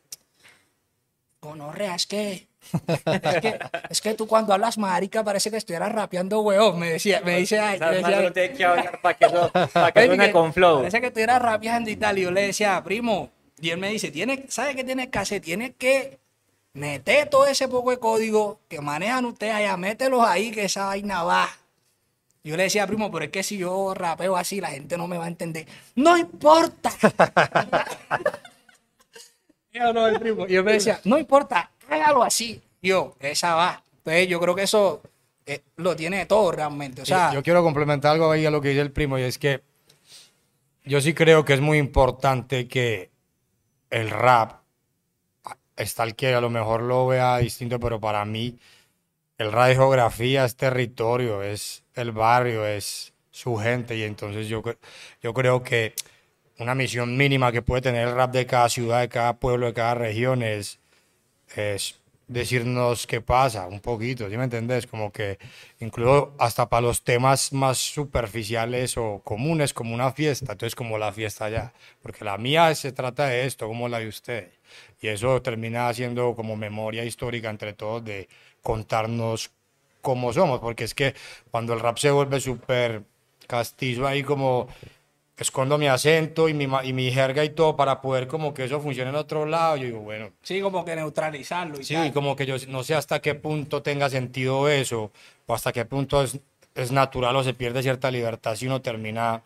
[1.41, 2.49] gonorrea, es que,
[2.87, 3.59] es que,
[3.91, 7.59] es que tú cuando hablas marica parece que estuvieras rapeando, weón, me decía, me dice,
[7.59, 9.27] ay, O sea, me más decía, no tiene que hablar para que,
[9.73, 10.79] para que suene con flow.
[10.79, 12.19] Parece que estuvieras rapeando y tal.
[12.19, 15.41] Y yo le decía, primo, y él me dice, tiene, ¿sabe qué tienes que hacer?
[15.41, 16.19] Tienes que
[16.75, 21.23] meter todo ese poco de código que manejan ustedes allá, mételos ahí, que esa vaina
[21.23, 21.49] va.
[22.45, 25.19] Yo le decía, primo, pero es que si yo rapeo así, la gente no me
[25.19, 25.67] va a entender.
[25.97, 26.93] No importa.
[29.73, 30.47] yo no, el primo.
[30.47, 32.63] Yo me decía, no importa, hágalo así.
[32.83, 33.83] Yo, esa va.
[33.99, 35.03] Entonces yo creo que eso
[35.47, 37.03] eh, lo tiene todo realmente.
[37.03, 39.39] O sea, yo quiero complementar algo ahí a lo que dice el primo, y es
[39.39, 39.63] que
[40.85, 43.11] yo sí creo que es muy importante que
[43.91, 44.61] el rap,
[45.77, 48.59] está el que a lo mejor lo vea distinto, pero para mí
[49.39, 54.63] el rap es geografía, es territorio, es el barrio, es su gente, y entonces yo,
[55.23, 55.95] yo creo que
[56.59, 59.75] una misión mínima que puede tener el rap de cada ciudad, de cada pueblo, de
[59.75, 60.79] cada región es,
[61.57, 64.87] es decirnos qué pasa un poquito, ¿sí me entendés?
[64.87, 65.39] Como que
[65.81, 71.13] incluso hasta para los temas más superficiales o comunes, como una fiesta, entonces como la
[71.13, 74.51] fiesta allá, porque la mía se trata de esto, como la de ustedes,
[75.01, 78.29] y eso termina siendo como memoria histórica entre todos de
[78.63, 79.51] contarnos
[80.01, 81.15] cómo somos, porque es que
[81.51, 83.03] cuando el rap se vuelve súper
[83.47, 84.69] castizo ahí como
[85.37, 88.81] escondo mi acento y mi, y mi jerga y todo para poder como que eso
[88.81, 92.13] funcione en otro lado, yo digo, bueno, sí, como que neutralizarlo y Sí, tal.
[92.13, 95.13] como que yo no sé hasta qué punto tenga sentido eso,
[95.47, 96.39] o hasta qué punto es,
[96.75, 99.43] es natural o se pierde cierta libertad si uno termina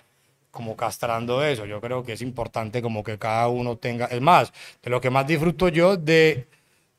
[0.51, 1.65] como castrando eso.
[1.67, 5.11] Yo creo que es importante como que cada uno tenga, es más, de lo que
[5.11, 6.47] más disfruto yo de,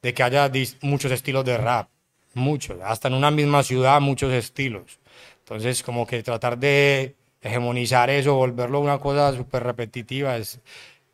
[0.01, 0.49] de que haya
[0.81, 1.89] muchos estilos de rap,
[2.33, 4.99] muchos, hasta en una misma ciudad muchos estilos.
[5.39, 10.59] Entonces como que tratar de hegemonizar eso, volverlo una cosa súper repetitiva es,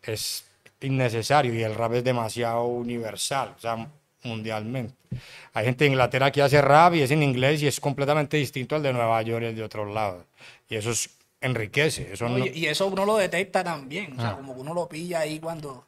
[0.04, 0.46] es
[0.82, 3.88] innecesario y el rap es demasiado universal, o sea,
[4.24, 4.94] mundialmente.
[5.54, 8.76] Hay gente de Inglaterra que hace rap y es en inglés y es completamente distinto
[8.76, 10.26] al de Nueva York y el de otros lados.
[10.70, 11.10] Y eso es-
[11.40, 12.12] enriquece.
[12.14, 14.36] Eso No, no- y, y eso uno lo detecta también, o sea, Ah.
[14.36, 15.86] como que uno lo pilla ahí cuando,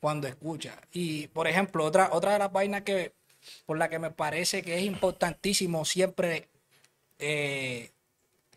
[0.00, 0.76] cuando escucha.
[0.92, 3.12] Y, por ejemplo, otra, otra de las vainas que,
[3.66, 6.48] por la que me parece que es importantísimo siempre
[7.18, 7.90] eh,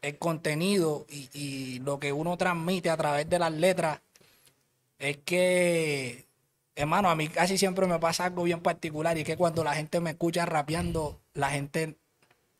[0.01, 3.99] el contenido y, lo que uno transmite a través de las letras
[4.99, 6.25] es que,
[6.75, 9.75] hermano, a mí casi siempre me pasa algo bien particular y es que cuando la
[9.75, 11.95] gente me escucha rapeando, la gente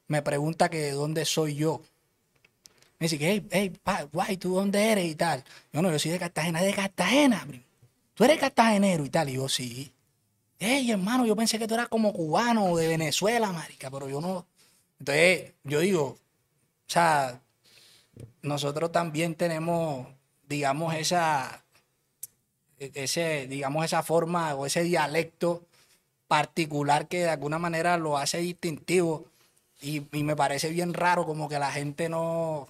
[0.08, 1.82] me pregunta que de dónde soy yo.
[3.00, 5.44] Me dice que, hey, hey, pa, guay, ¿tú dónde eres y tal?
[5.74, 7.48] Yo no, yo soy de Cartagena, de Cartagena.
[8.14, 9.30] Tú eres cartagenero y tal.
[9.30, 9.92] Y yo, sí.
[10.60, 14.22] Hey, hermano, yo pensé que tú eras como cubano o de Venezuela, marica, pero yo
[14.22, 14.46] no.
[15.00, 16.20] Entonces, yo digo,
[16.92, 17.42] sea,
[18.42, 20.08] nosotros también tenemos,
[20.48, 21.64] digamos, esa,
[22.80, 25.64] ese, digamos, esa forma o ese dialecto
[26.28, 29.26] particular que de alguna manera lo hace distintivo.
[29.82, 32.68] Y, me parece bien raro como que la gente no,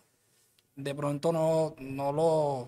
[0.76, 2.68] de pronto no, no lo,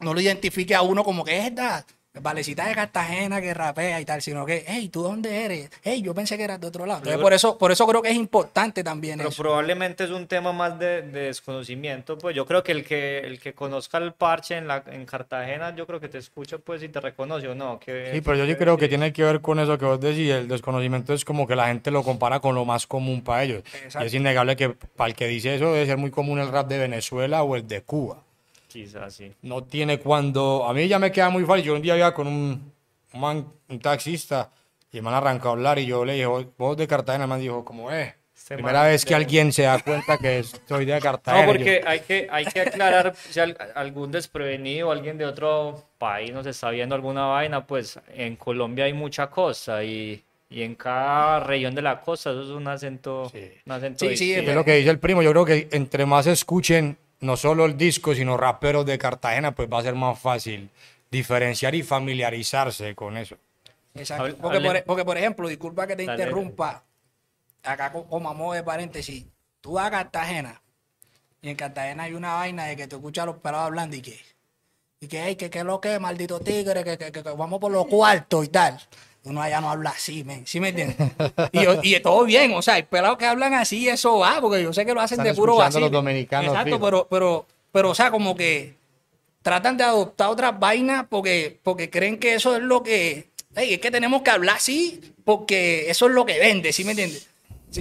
[0.00, 1.86] no lo identifique a uno como que es esta
[2.20, 5.70] valecita de Cartagena que rapea y tal, sino que, hey, ¿tú dónde eres?
[5.82, 6.98] Hey, yo pensé que eras de otro lado.
[6.98, 9.42] Entonces, por eso, por eso creo que es importante también Pero eso.
[9.42, 13.40] probablemente es un tema más de, de desconocimiento, pues yo creo que el que el
[13.40, 16.88] que conozca el parche en la en Cartagena, yo creo que te escucha pues y
[16.88, 17.78] te reconoce o no.
[17.78, 20.30] Que, Sí, pero yo sí creo que tiene que ver con eso que vos decís.
[20.30, 23.62] El desconocimiento es como que la gente lo compara con lo más común para ellos.
[24.00, 26.68] Y es innegable que para el que dice eso debe ser muy común el rap
[26.68, 28.22] de Venezuela o el de Cuba.
[28.72, 29.32] Quizás sí.
[29.42, 30.64] No tiene cuando...
[30.66, 31.64] A mí ya me queda muy fácil.
[31.64, 32.72] Yo un día iba con un,
[33.12, 34.50] un man, un taxista,
[34.90, 37.40] y el man arrancó a hablar y yo le dije, "Vos- de Cartagena, el man
[37.40, 40.84] dijo, como, eh, Este primera man vez que de- alguien se da cuenta que soy
[40.84, 41.46] de Cartagena.
[41.46, 46.32] No, porque hay que, hay que aclarar si al- algún desprevenido, alguien de otro país
[46.32, 51.40] nos está viendo alguna vaina, pues en Colombia hay mucha costa y, y en cada
[51.40, 53.48] región de la costa eso es un acento, Sí.
[53.64, 55.22] un acento Sí, sí, es lo que dice el primo.
[55.22, 59.68] Yo creo que entre más escuchen no solo el disco, sino raperos de Cartagena, pues
[59.72, 60.68] va a ser más fácil
[61.10, 63.36] diferenciar y familiarizarse con eso.
[63.94, 64.36] Exacto.
[64.40, 66.22] Porque, por, e, porque, por ejemplo, disculpa que te Dale.
[66.22, 66.82] interrumpa,
[67.62, 69.24] acá co- como a modo de paréntesis,
[69.60, 70.60] tú vas a Cartagena
[71.40, 74.02] y en Cartagena hay una vaina de que te escuchas a los pelados hablando y
[74.02, 74.18] que,
[75.00, 77.70] y que, hey, que, que lo que, maldito tigre, que, que, que- que vamos por
[77.70, 78.80] los cuartos y tal.
[79.24, 80.96] Uno allá no habla así, men, ¿sí me entiendes?
[81.52, 84.62] Y, yo- y todo bien, o sea, hay pelados que hablan así, eso va, porque
[84.62, 85.80] yo sé que lo hacen Están de puro vacío.
[85.80, 86.84] los dominicanos, Exacto, fijo.
[86.84, 88.74] pero, pero, pero, o sea, como que
[89.42, 93.28] tratan de adoptar otras vainas porque, porque creen que eso es lo que.
[93.54, 96.90] Ey, es que tenemos que hablar así porque eso es lo que vende, ¿sí me
[96.92, 97.28] entiendes?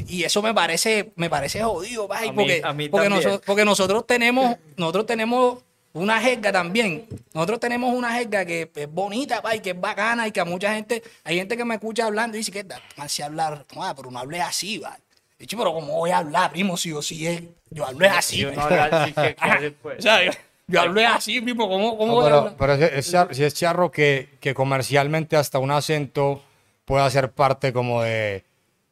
[0.08, 3.24] Y eso me parece, me parece jodido, mí- porque, a mí porque, también.
[3.24, 5.60] nosotros, porque nosotros tenemos, nosotros tenemos
[5.94, 7.06] una jerga también.
[7.34, 10.74] Nosotros tenemos una jerga que es bonita, papi, que es bacana y que a mucha
[10.74, 12.66] gente, hay gente que me escucha hablando y dice que
[13.08, 14.98] si hablar, no, pero no hables así, va.
[15.38, 16.78] Dicho, pero ¿cómo voy a hablar, primo?
[16.78, 18.38] Si yo sí es, yo hablo así.
[18.38, 19.98] Si uno habla así, ¿qué- qué hace, pues?
[20.00, 20.32] O sea, yo,
[20.68, 22.56] yo hablo es así, primo, ¿cómo, cómo No, voy a pero, hablar?
[22.58, 26.44] pero es, es si es charro que, que comercialmente hasta un acento
[26.86, 28.44] pueda ser parte como de,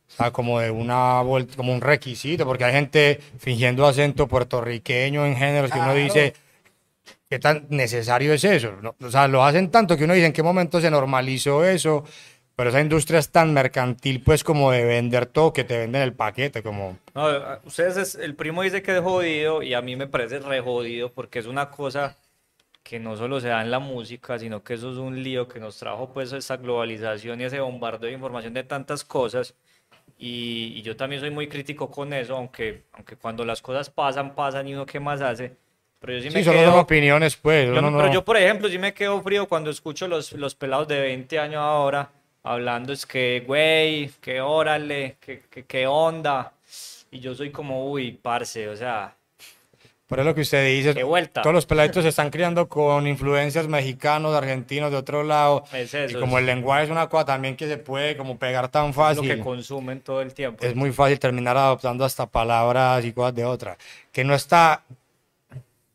[0.08, 5.26] o sea, como de una vuelta, como un requisito, porque hay gente fingiendo acento puertorriqueño
[5.28, 6.34] en géneros que uno dice,
[7.30, 8.74] ¿qué tan necesario es eso?
[8.82, 12.04] No, O sea, lo hacen tanto que uno dice, ¿en qué momento se normalizó eso?
[12.56, 16.14] Pero esa industria es tan mercantil, pues, como de vender todo, que te venden el
[16.14, 16.98] paquete, como...
[17.16, 20.40] No, a- ustedes, es- el primo dice que es jodido y a mí me parece
[20.40, 22.18] re jodido porque es una cosa
[22.84, 25.60] que no solo se da en la música, sino que eso es un lío que
[25.60, 29.56] nos trajo pues esa globalización y ese bombardeo de información de tantas cosas.
[30.18, 34.36] Y, y yo también soy muy crítico con eso, aunque, aunque cuando las cosas pasan,
[34.36, 35.58] pasan y uno qué más hace.
[36.00, 36.72] Pero yo sí, Sí, me solo quedo...
[36.72, 37.68] son opiniones, pues.
[37.68, 40.88] Yo, pero no- yo, por ejemplo, sí me quedo frío cuando escucho los, los pelados
[40.88, 42.10] de 20 años ahora
[42.44, 46.54] hablando, es que, güey, que órale, que, que, que onda.
[47.12, 49.14] Y yo soy como, uy, parce, o sea,
[50.08, 50.94] Pero es lo que usted dice.
[50.94, 51.42] Qué vuelta.
[51.42, 55.64] Todos los peladitos se están criando con influencias mexicanos, argentinos, de otro lado.
[55.74, 58.70] Es eso, y como el lenguaje es una cosa también que se puede como pegar
[58.70, 59.28] tan es lo fácil.
[59.28, 60.66] que consumen todo el tiempo.
[60.66, 63.78] es muy fácil terminar adoptando hasta palabras y cosas de otra.
[64.12, 64.84] Que no está,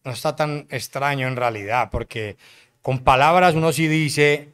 [0.05, 2.37] no está tan extraño en realidad, porque
[2.83, 4.51] con palabras uno sí dice,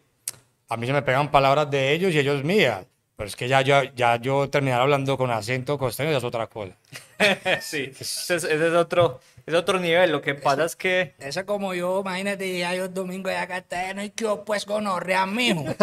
[0.68, 2.86] a mí se me pegan palabras de ellos y ellos mías.
[3.16, 6.46] Pero es que ya yo, ya yo terminar hablando con acento costeño ya es otra
[6.46, 6.72] cosa.
[7.61, 10.11] sí, ese es, ese es otro, es otro nivel.
[10.11, 13.36] Lo que pasa es que Eso es como yo, imagínate, ya yo el domingo de
[13.36, 15.66] acá está, y que yo pues gonorrea, mijo.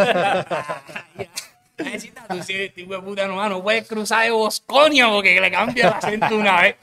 [1.77, 5.93] Necesitas este hijo de puta, no, no puedes cruzar de Bosconia porque le cambia el
[5.93, 6.75] acento una vez.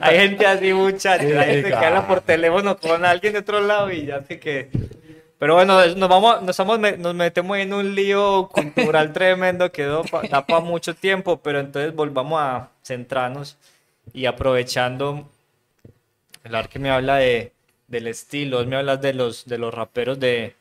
[0.00, 3.90] Hay gente así, muchachos, hay gente que habla por teléfono con alguien de otro lado
[3.90, 4.70] y ya sé que...
[5.38, 10.02] Pero bueno, nos vamos, nos, me- nos metemos en un lío cultural tremendo que da
[10.46, 13.58] para mucho tiempo, pero entonces volvamos a centrarnos
[14.14, 15.28] y aprovechando
[16.42, 17.52] el ar que me habla de,
[17.86, 20.54] del estilo, me hablas de los, de los raperos de,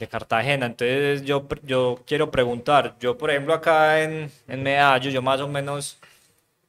[0.00, 0.66] de Cartagena.
[0.66, 5.46] Entonces yo, yo quiero preguntar, yo por ejemplo acá en, en Medallo, yo más o
[5.46, 5.98] menos,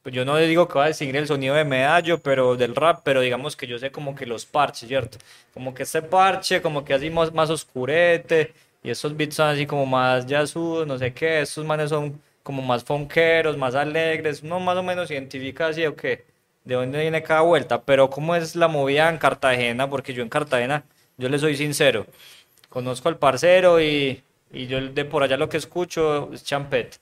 [0.02, 3.02] pues yo no digo que va a distinguir el sonido de Medallo, pero del rap,
[3.04, 5.18] pero digamos que yo sé como que los parches, ¿cierto?
[5.54, 9.66] Como que este parche, como que así más, más oscurete, y estos beats son así
[9.66, 14.60] como más jazzudos, no sé qué, estos manes son como más fonqueros, más alegres, uno
[14.60, 16.26] más o menos identifica así o qué,
[16.64, 20.30] de dónde viene cada vuelta, pero cómo es la movida en Cartagena, porque yo en
[20.30, 20.84] Cartagena,
[21.18, 22.06] yo le soy sincero,
[22.70, 27.00] conozco al parcero y, y yo de por allá lo que escucho es champet.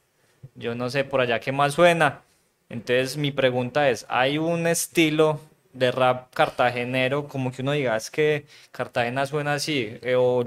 [0.56, 2.22] Yo no sé por allá qué más suena.
[2.70, 5.40] Entonces mi pregunta es, ¿hay un estilo
[5.74, 9.98] de rap cartagenero como que uno diga, es que Cartagena suena así?
[10.02, 10.44] eh, o,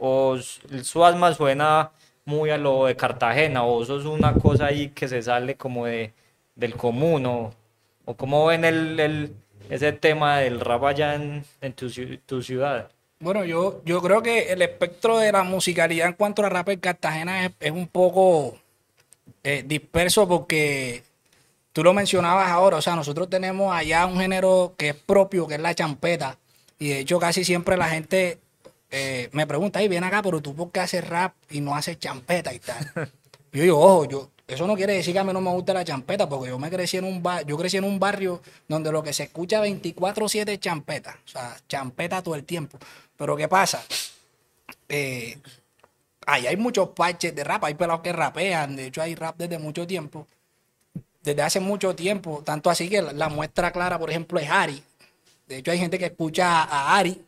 [0.00, 1.90] o s- el Suazma suena
[2.24, 5.86] muy a lo de Cartagena, o eso es una cosa ahí que se sale como
[5.86, 6.12] de,
[6.54, 7.52] del común, o,
[8.04, 9.34] o cómo ven el, el-
[9.68, 11.88] ese tema del rap allá en, en tu,
[12.26, 12.90] tu ciudad.
[13.20, 16.80] Bueno, yo, yo creo que el espectro de la musicalidad en cuanto a rap en
[16.80, 18.56] Cartagena es, es un poco
[19.44, 21.02] eh, disperso porque
[21.72, 25.54] tú lo mencionabas ahora, o sea, nosotros tenemos allá un género que es propio, que
[25.54, 26.38] es la champeta,
[26.78, 28.40] y de hecho casi siempre la gente
[28.90, 31.98] eh, me pregunta, ay, ven acá, pero tú por qué haces rap y no haces
[31.98, 32.90] champeta y tal.
[33.52, 35.84] Yo digo, ojo, yo, eso no quiere decir que a mí no me guste la
[35.84, 39.02] champeta, porque yo me crecí en un bar, yo crecí en un barrio donde lo
[39.02, 42.78] que se escucha 24-7 es champeta, o sea, champeta todo el tiempo.
[43.16, 43.84] Pero ¿qué pasa?
[44.88, 45.36] Eh,
[46.26, 49.58] ahí hay muchos parches de rap, hay pelados que rapean, de hecho hay rap desde
[49.58, 50.28] mucho tiempo,
[51.22, 54.82] desde hace mucho tiempo, tanto así que la, la muestra clara, por ejemplo, es Ari.
[55.46, 57.20] De hecho hay gente que escucha a Ari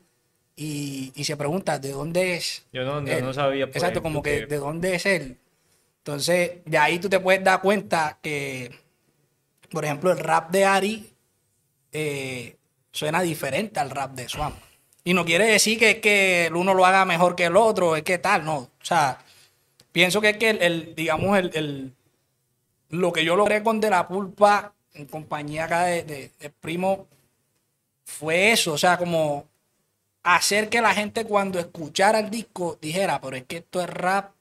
[0.57, 2.65] y, y se pregunta, ¿de dónde es?
[2.73, 3.25] Yo no, él?
[3.25, 3.67] no sabía.
[3.67, 5.37] por Exacto, ejemplo, como que de dónde es él.
[5.99, 8.71] Entonces, de ahí tú te puedes dar cuenta que,
[9.71, 11.13] por ejemplo, el rap de Ari
[11.93, 12.57] eh,
[12.91, 14.57] suena diferente al rap de Swamp.
[15.05, 18.03] Y no quiere decir que, que el uno lo haga mejor que el otro, es
[18.05, 18.57] que tal, no.
[18.59, 19.19] O sea,
[19.91, 21.93] pienso que es que el, el, digamos, el, el-
[22.93, 27.09] lo que yo logré con De La Pulpa, en compañía acá de, de, Primo,
[28.05, 29.49] fue eso, o sea, como
[30.25, 34.33] hacer que la gente cuando escuchara el disco dijera, pero es que esto es rap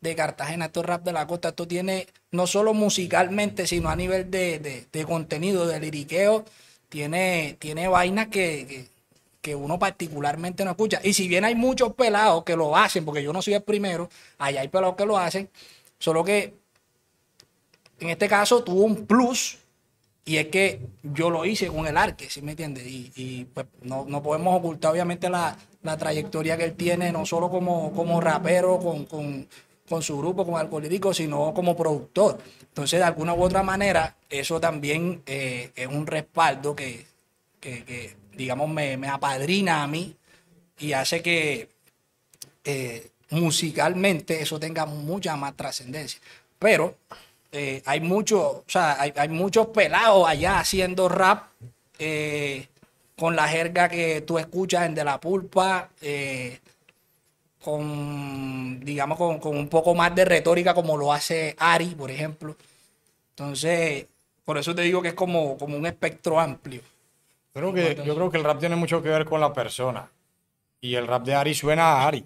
[0.00, 3.96] de Cartagena, esto es rap de la costa, esto tiene no solo musicalmente, sino a
[3.96, 6.44] nivel de, de- de contenido, de liriqueo,
[6.88, 8.88] tiene, tiene vainas que, que,
[9.40, 11.00] que uno particularmente no escucha.
[11.04, 14.08] Y si bien hay muchos pelados que lo hacen, porque yo no soy el primero,
[14.38, 15.50] allá hay pelados que lo hacen,
[15.98, 16.54] Solo que
[18.00, 19.58] en este caso tuvo un plus
[20.24, 22.84] y es que yo lo hice con el arque, ¿sí me entiendes?
[22.86, 27.48] Y, pues no, no, podemos ocultar obviamente la, la, trayectoria que él tiene, no solo
[27.48, 29.48] como, como rapero, con, con,
[29.88, 32.38] con su grupo, con Alcolírico, sino como productor.
[32.60, 37.06] Entonces, de alguna u otra manera, eso también eh, es un respaldo que,
[37.58, 40.14] que, que digamos, me, me, apadrina a mí
[40.78, 41.70] y hace que
[42.64, 46.20] eh, musicalmente eso tenga mucha más trascendencia.
[46.58, 46.96] Pero
[47.52, 51.44] eh, hay muchos, o sea, hay, hay, muchos pelados allá haciendo rap
[51.98, 52.66] eh,
[53.16, 56.58] con la jerga que tú escuchas en De La Pulpa, eh,
[57.62, 62.54] con, digamos, con, con, un poco más de retórica como lo hace Ari, por ejemplo.
[63.30, 64.06] Entonces,
[64.44, 66.82] por eso te digo que es como, como un espectro amplio.
[67.52, 70.08] Creo que, yo creo que el rap tiene mucho que ver con la persona.
[70.80, 72.24] Y el rap de Ari suena a Ari.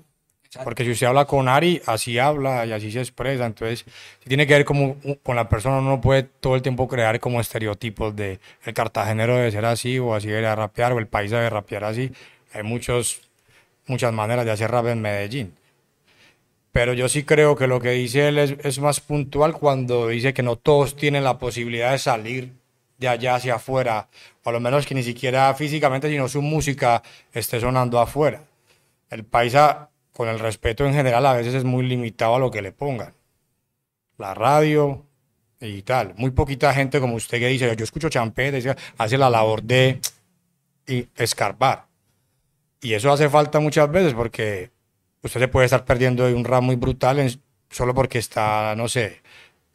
[0.64, 3.46] Porque si usted habla con Ari, así habla y así se expresa.
[3.46, 3.86] Entonces,
[4.26, 5.78] tiene que ver como, con la persona.
[5.78, 9.98] Uno no puede todo el tiempo crear como estereotipos de el cartagenero debe ser así
[9.98, 12.12] o así debe rapear o el país debe rapear así.
[12.52, 13.22] Hay muchos,
[13.86, 15.54] muchas maneras de hacer rap en Medellín.
[16.70, 20.34] Pero yo sí creo que lo que dice él es, es más puntual cuando dice
[20.34, 22.52] que no todos tienen la posibilidad de salir
[22.98, 24.08] de allá hacia afuera,
[24.44, 28.44] o a lo menos que ni siquiera físicamente, sino su música esté sonando afuera.
[29.10, 32.62] El paisa con el respeto en general, a veces es muy limitado a lo que
[32.62, 33.14] le pongan.
[34.18, 35.06] La radio
[35.60, 36.14] y tal.
[36.16, 40.00] Muy poquita gente como usted que dice, yo escucho champeta, hace la labor de
[41.16, 41.86] escarbar.
[42.80, 44.70] Y eso hace falta muchas veces porque
[45.22, 47.40] usted se puede estar perdiendo un rap muy brutal
[47.70, 49.22] solo porque está, no sé,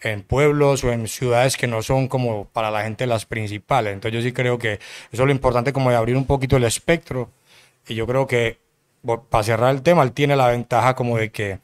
[0.02, 3.94] en pueblos o en ciudades que no son como para la gente las principales.
[3.94, 4.80] Entonces yo sí creo que eso
[5.12, 7.32] es lo importante como de abrir un poquito el espectro.
[7.88, 8.60] Y yo creo que
[9.30, 11.60] para cerrar el tema, él tiene la ventaja como de que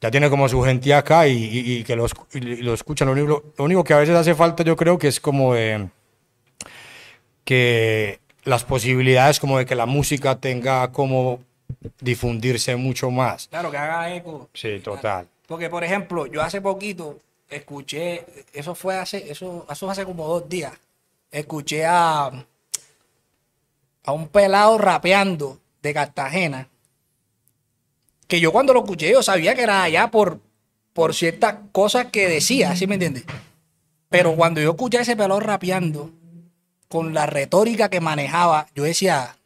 [0.00, 3.06] ya tiene como su gente acá y, y, y que lo, y lo escuchan.
[3.06, 5.88] Lo único, lo único, que a veces hace falta, yo creo que es como de
[7.44, 11.40] que las posibilidades como de que la música tenga como
[12.00, 13.48] difundirse mucho más.
[13.48, 14.48] Claro, que haga eco.
[14.54, 15.28] Sí, total.
[15.46, 17.18] Porque, por ejemplo, yo hace poquito
[17.48, 20.72] escuché, eso fue hace, eso, eso hace como dos días,
[21.30, 22.30] escuché a,
[24.04, 26.68] a un pelado rapeando de Cartagena,
[28.28, 30.40] que yo cuando lo escuché yo sabía que era allá por,
[30.92, 33.24] por ciertas cosas que decía, ¿sí me entiendes?
[34.08, 36.10] Pero cuando yo escuché a ese pelado rapeando,
[36.88, 39.36] con la retórica que manejaba, yo decía,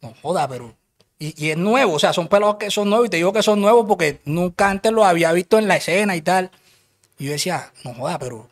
[0.00, 0.74] no joda, pero...
[1.18, 3.42] Y, y, es nuevo, o sea, son pelados que son nuevos, y te digo que
[3.42, 6.50] son nuevos porque nunca antes los había visto en la escena y tal.
[7.18, 8.48] Y yo decía, no joda, pero...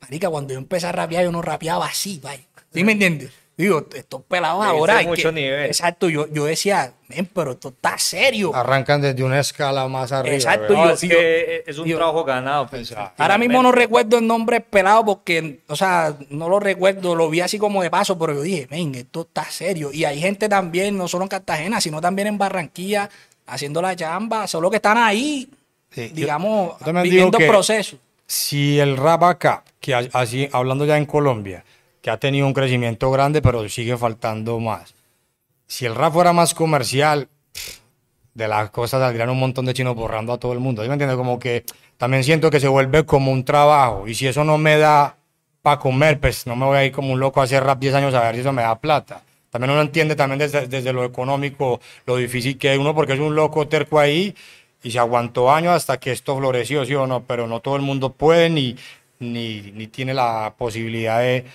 [0.00, 2.42] Marica, cuando yo empecé a rapear, yo no rapeaba así, vaya.
[2.72, 3.30] ¿Sí me entiendes?
[3.56, 4.96] Digo, estos pelados ahora.
[4.98, 5.66] Hay mucho que, nivel.
[5.66, 6.92] Exacto, yo, yo decía,
[7.32, 8.52] pero esto está serio.
[8.52, 10.34] Arrancan desde una escala más arriba.
[10.34, 12.66] Exacto, No, yo, es yo- que es un yo- trabajo ganado.
[12.66, 12.92] pues.
[13.16, 17.42] ahora mismo no recuerdo el nombre pelado porque, o sea, no lo recuerdo, lo vi
[17.42, 19.90] así como de paso, pero yo dije, ven, esto está serio.
[19.92, 23.08] Y hay gente también, no solo en Cartagena, sino también en Barranquilla,
[23.46, 25.48] haciendo la chamba, solo que están ahí,
[25.92, 26.74] Sí, digamos,
[27.04, 27.98] viviendo proceso.
[28.26, 31.62] si el rap acá, que así hablando ya en Colombia,
[32.04, 34.94] que ha tenido un crecimiento grande, pero sigue faltando más.
[35.66, 37.30] Si el rap fuera más comercial,
[38.34, 40.82] de las cosas saldrían un montón de chinos borrando a todo el mundo.
[40.82, 41.16] ¿Sí me entiendes?
[41.16, 41.64] Como que
[41.96, 44.06] también siento que se vuelve como un trabajo.
[44.06, 45.16] Y si eso no me da
[45.62, 47.94] para comer, pues no me voy a ir como un loco a hacer rap 10
[47.94, 49.22] años a ver si eso me da plata.
[49.48, 53.20] También uno entiende también desde, desde lo económico lo difícil que es uno, porque es
[53.20, 54.34] un loco terco ahí
[54.82, 57.82] y se aguantó años hasta que esto floreció, sí o no, pero no todo el
[57.82, 58.76] mundo puede ni,
[59.20, 61.46] ni, ni tiene la posibilidad de,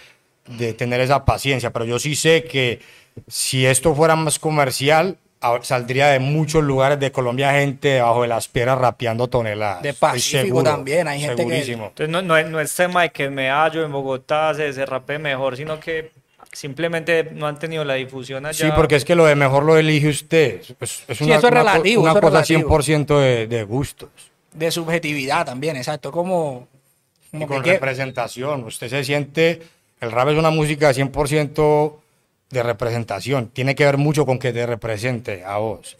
[0.57, 1.71] de tener esa paciencia.
[1.71, 2.79] Pero yo sí sé que
[3.27, 8.27] si esto fuera más comercial, a- saldría de muchos lugares de Colombia gente debajo de
[8.27, 9.81] las piedras rapeando toneladas.
[9.81, 11.85] De Pacífico seguro, también, hay gente que- segurísimo.
[11.87, 14.85] Entonces no, no, es- no es tema de que en Medallo, en Bogotá se, se
[14.85, 16.11] rapee mejor, sino que
[16.51, 18.65] simplemente no han tenido la difusión allá.
[18.67, 20.61] Sí, porque es que lo de mejor lo elige usted.
[20.79, 22.69] Es, es Sí, una, eso es una relativo, una es cosa relativo.
[22.69, 24.09] 100% de, de gustos.
[24.51, 26.11] De subjetividad también, exacto.
[26.11, 26.67] Como,
[27.31, 28.63] Y como con que- representación.
[28.63, 29.61] Usted se siente.
[29.99, 31.93] El rap es una música 100%
[32.49, 33.49] de representación.
[33.49, 35.97] Tiene que ver mucho con que te represente a vos.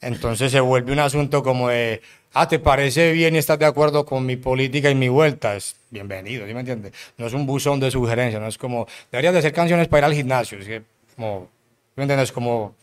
[0.00, 2.00] Entonces se vuelve un asunto como de.
[2.32, 5.56] Ah, ¿te parece bien y estás de acuerdo con mi política y mi vuelta?
[5.56, 6.92] Es bienvenido, ¿sí me entiendes?
[7.18, 8.86] No es un buzón de sugerencias, no es como.
[9.10, 10.58] Deberías de hacer canciones para ir al gimnasio.
[10.58, 10.82] Es que,
[11.16, 11.48] como.
[11.50, 12.32] ¿sí ¿Me entiendes?
[12.32, 12.74] Como.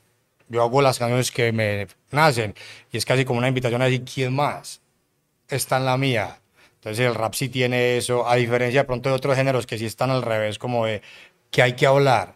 [0.49, 2.55] Yo hago las canciones que me nacen
[2.91, 4.79] y es casi como una invitación a decir, ¿quién más?
[5.55, 6.39] está en la mía.
[6.77, 9.85] Entonces el rap sí tiene eso, a diferencia de pronto de otros géneros que sí
[9.85, 11.01] están al revés, como de
[11.51, 12.35] que hay que hablar,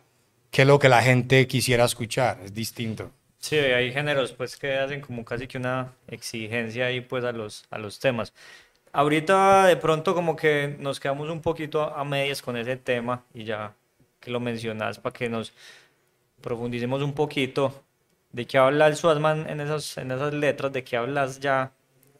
[0.51, 3.11] qué es lo que la gente quisiera escuchar, es distinto.
[3.39, 7.65] Sí, hay géneros pues que hacen como casi que una exigencia ahí pues a los,
[7.71, 8.33] a los temas.
[8.93, 13.45] ahorita de pronto como que nos quedamos un poquito a medias con ese tema y
[13.45, 13.73] ya
[14.19, 15.53] que lo mencionas para que nos
[16.41, 17.83] profundicemos un poquito
[18.31, 21.71] de qué habla el Suazman en esas, en esas letras, de qué hablas ya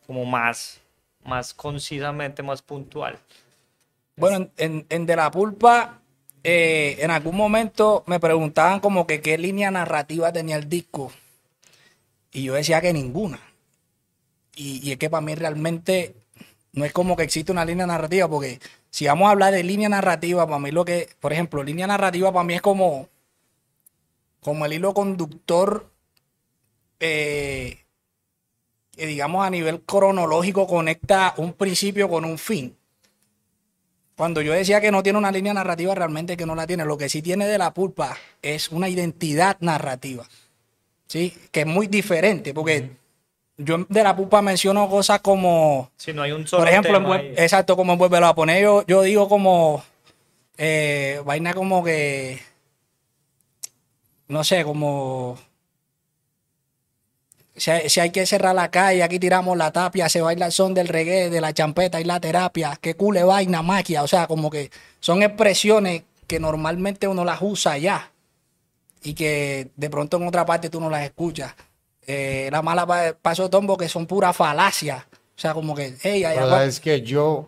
[0.05, 0.80] como más,
[1.25, 3.19] más concisamente, más puntual.
[4.15, 6.01] Bueno, en, De la Pulpa,
[6.43, 11.11] eh, en algún momento me preguntaban como que qué línea narrativa tenía el disco.
[12.31, 13.39] Y yo decía que ninguna.
[14.55, 16.15] Y, y es que para mí realmente
[16.73, 18.59] no es como que existe una línea narrativa, porque
[18.89, 22.31] si vamos a hablar de línea narrativa, para mí lo que, por ejemplo, línea narrativa
[22.31, 23.09] para mí es como,
[24.41, 25.91] como el hilo conductor
[26.99, 27.79] eh,
[28.95, 32.75] que digamos a nivel cronológico conecta un principio con un fin.
[34.15, 36.85] Cuando yo decía que no tiene una línea narrativa, realmente que no la tiene.
[36.85, 40.27] Lo que sí tiene de la pulpa es una identidad narrativa.
[41.07, 41.33] ¿Sí?
[41.51, 42.91] Que es muy diferente, porque
[43.57, 45.91] yo de la pulpa menciono cosas como.
[45.97, 48.85] Si no hay un solo Por ejemplo, tema exacto, como en Vuelve a poner, yo,
[48.85, 49.83] yo digo como.
[50.57, 52.39] eh, vaina como que.
[54.27, 55.37] No sé, como.
[57.61, 60.51] Si hay, si hay que cerrar la calle, aquí tiramos la tapia, se baila el
[60.51, 64.01] son del reggae, de la champeta y la terapia, que cule vaina, magia.
[64.01, 68.11] O sea, como que son expresiones que normalmente uno las usa ya
[69.03, 71.53] y que de pronto en otra parte tú no las escuchas.
[72.07, 75.05] Eh, la mala pa- paso tombo que son pura falacia.
[75.13, 77.47] O sea, como que, hey, Pero va- sabes que yo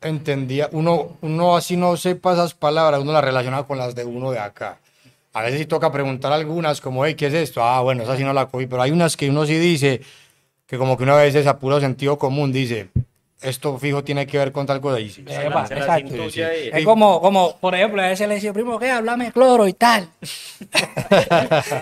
[0.00, 4.30] entendía, uno, uno así no sepa esas palabras, uno las relaciona con las de uno
[4.30, 4.78] de acá.
[5.32, 7.62] A veces sí toca preguntar algunas como, hey, ¿qué es esto?
[7.62, 10.00] Ah, bueno, esa sí no la cogí, pero hay unas que uno sí dice,
[10.66, 12.88] que como que una vez es a puro sentido común, dice,
[13.40, 14.98] esto fijo tiene que ver con tal cosa.
[14.98, 15.24] Y sí,
[15.78, 16.14] exacto.
[16.14, 16.40] y-
[16.72, 18.90] Es como, como, por ejemplo, a veces le decía, primo, ¿qué?
[18.90, 20.08] Háblame cloro y tal.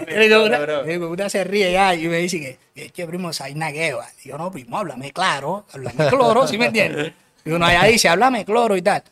[0.09, 3.71] y una, y se ríe ya y me dice que, es que primo, hay una
[3.71, 4.07] gueva.
[4.23, 7.13] Digo, no, primo, háblame claro, háblame cloro, ¿sí me entiendes?
[7.45, 9.03] Y uno allá dice, háblame cloro y tal.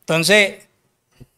[0.00, 0.66] Entonces,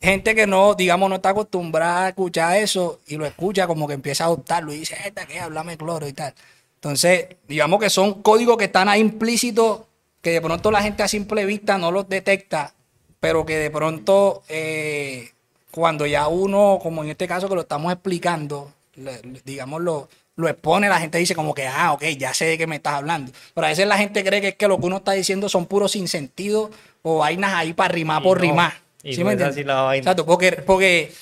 [0.01, 3.95] gente que no, digamos, no está acostumbrada a escuchar eso y lo escucha como que
[3.95, 6.35] empieza a adoptarlo y dice, esta que háblame cloro y tal.
[6.77, 9.81] Entonces, digamos que son códigos que están ahí implícitos
[10.23, 12.75] que de pronto la gente a simple vista no los detecta,
[13.21, 15.31] pero que de pronto eh,
[15.71, 20.09] cuando ya uno, como en este caso que lo estamos explicando, le- le- digamos, lo,
[20.37, 22.95] lo expone, la gente dice como que, ah, ok, ya sé de qué me estás
[22.95, 23.33] hablando.
[23.55, 25.67] Pero a veces la gente cree que es que lo que uno está diciendo son
[25.67, 26.71] puros sinsentidos
[27.03, 28.75] o vainas ahí para rimar Y por no, rimar.
[29.07, 29.99] Y ¿Sí no me así la vaina.
[29.99, 31.13] Exacto, porque, porque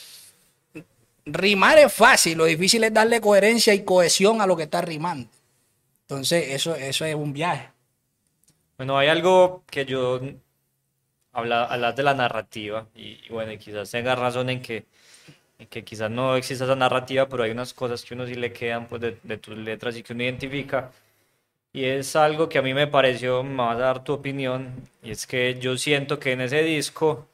[1.26, 5.28] rimar es fácil, lo difícil es darle coherencia y cohesión a lo que está rimando.
[6.02, 7.68] Entonces, eso, eso es un viaje.
[8.78, 10.18] Bueno, hay algo que yo
[11.32, 14.86] habla, hablas de la narrativa y, y bueno, y quizás tenga razón en que,
[15.58, 18.50] en que quizás no exista esa narrativa, pero hay unas cosas que uno sí le
[18.50, 20.90] quedan pues, de, de tus letras y que uno identifica.
[21.74, 24.72] Y es algo que a mí me pareció, me vas a dar tu opinión,
[25.02, 27.26] y es que yo siento que en ese disco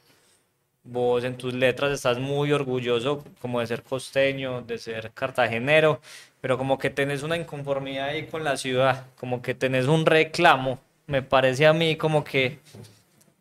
[0.85, 6.01] vos en tus letras estás muy orgulloso como de ser costeño, de ser cartagenero,
[6.41, 10.81] pero como que tenés una inconformidad ahí con la ciudad, como que tenés un reclamo,
[11.07, 12.59] me parece a mí como que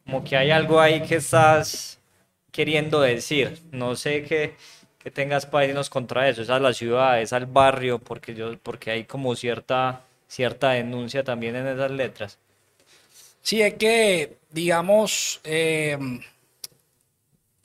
[0.06, 2.00] como que hay algo ahí que estás
[2.52, 4.56] queriendo decir, no sé qué,
[4.98, 8.90] qué tengas para contra eso, es a la ciudad, es al barrio, porque yo, porque
[8.90, 12.40] hay como cierta, cierta denuncia también en esas letras.
[13.44, 15.98] Sí, es que, digamos, eh,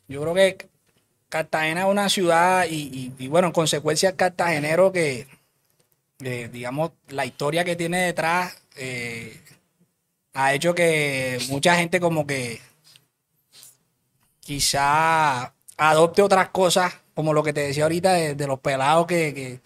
[0.08, 0.68] yo creo que
[1.28, 5.26] Cartagena es una ciudad y, bueno, en consecuencia cartagenero que,
[6.22, 9.40] eh, digamos, la historia que tiene detrás eh,
[10.34, 12.60] ha hecho que mucha gente como que
[14.40, 19.60] quizá adopte otras cosas, como lo que te decía ahorita de, los pelados que, que,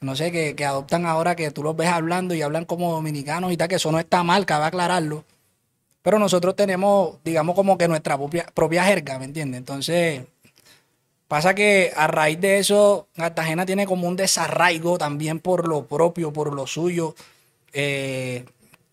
[0.00, 3.52] no sé, que, que adoptan ahora que tú los ves hablando y hablan como dominicanos
[3.52, 5.24] y tal, que eso no está mal, cabe aclararlo.
[6.04, 9.56] Pero nosotros tenemos, digamos, como que nuestra propia, propia jerga, ¿me entiendes?
[9.56, 10.20] Entonces,
[11.28, 16.30] pasa que a raíz de eso, Cartagena tiene como un desarraigo también por lo propio,
[16.30, 17.14] por lo suyo.
[17.72, 18.44] Eh,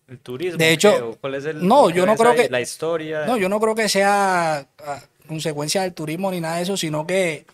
[0.08, 1.02] El turismo, De hecho, ¿qué?
[1.02, 3.26] ¿O cuál es el, no, yo no creo que- La historia.
[3.26, 7.06] no, yo no creo que sea ah, consecuencia del turismo ni nada de eso, sino
[7.06, 7.44] que,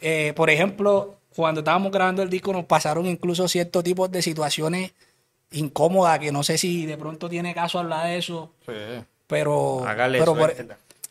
[0.00, 4.92] eh, por ejemplo, cuando estábamos grabando el disco nos pasaron incluso ciertos tipos de situaciones
[5.54, 8.52] incómodas, que no sé si de pronto tiene caso hablar de eso,
[9.26, 10.34] pero, Hágale, pero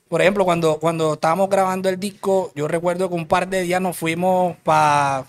[0.07, 3.81] por, ejemplo, cuando, cuando estábamos grabando el disco, yo recuerdo que un par de días
[3.81, 5.25] nos fuimos para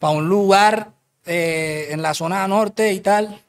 [0.00, 0.90] un lugar
[1.26, 3.40] eh, en la zona norte y tal.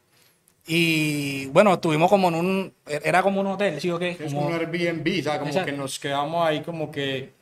[0.65, 2.73] Y bueno, estuvimos como en un.
[2.87, 4.11] Era como un hotel, ¿sí o qué?
[4.11, 5.65] Es Como- un Airbnb, o sea, como Exacto.
[5.71, 7.33] que nos quedamos ahí como que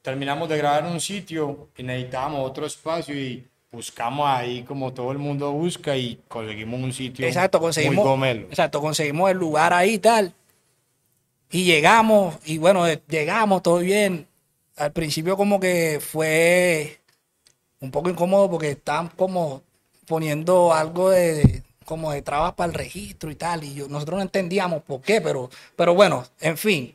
[0.00, 5.12] terminamos de grabar en un sitio y necesitábamos otro espacio y buscamos ahí como todo
[5.12, 7.96] el mundo busca y conseguimos un sitio Exacto, conseguimos.
[7.96, 8.46] muy gomelo.
[8.48, 10.32] Exacto, conseguimos el lugar ahí y tal.
[11.50, 14.26] Y llegamos, y bueno, eh, llegamos, todo bien.
[14.76, 17.00] Al principio como que fue
[17.80, 19.62] un poco incómodo porque estaban como
[20.06, 24.22] poniendo algo de, como de trabas para el registro y tal, y yo, nosotros no
[24.22, 26.94] entendíamos por qué, pero, pero bueno, en fin.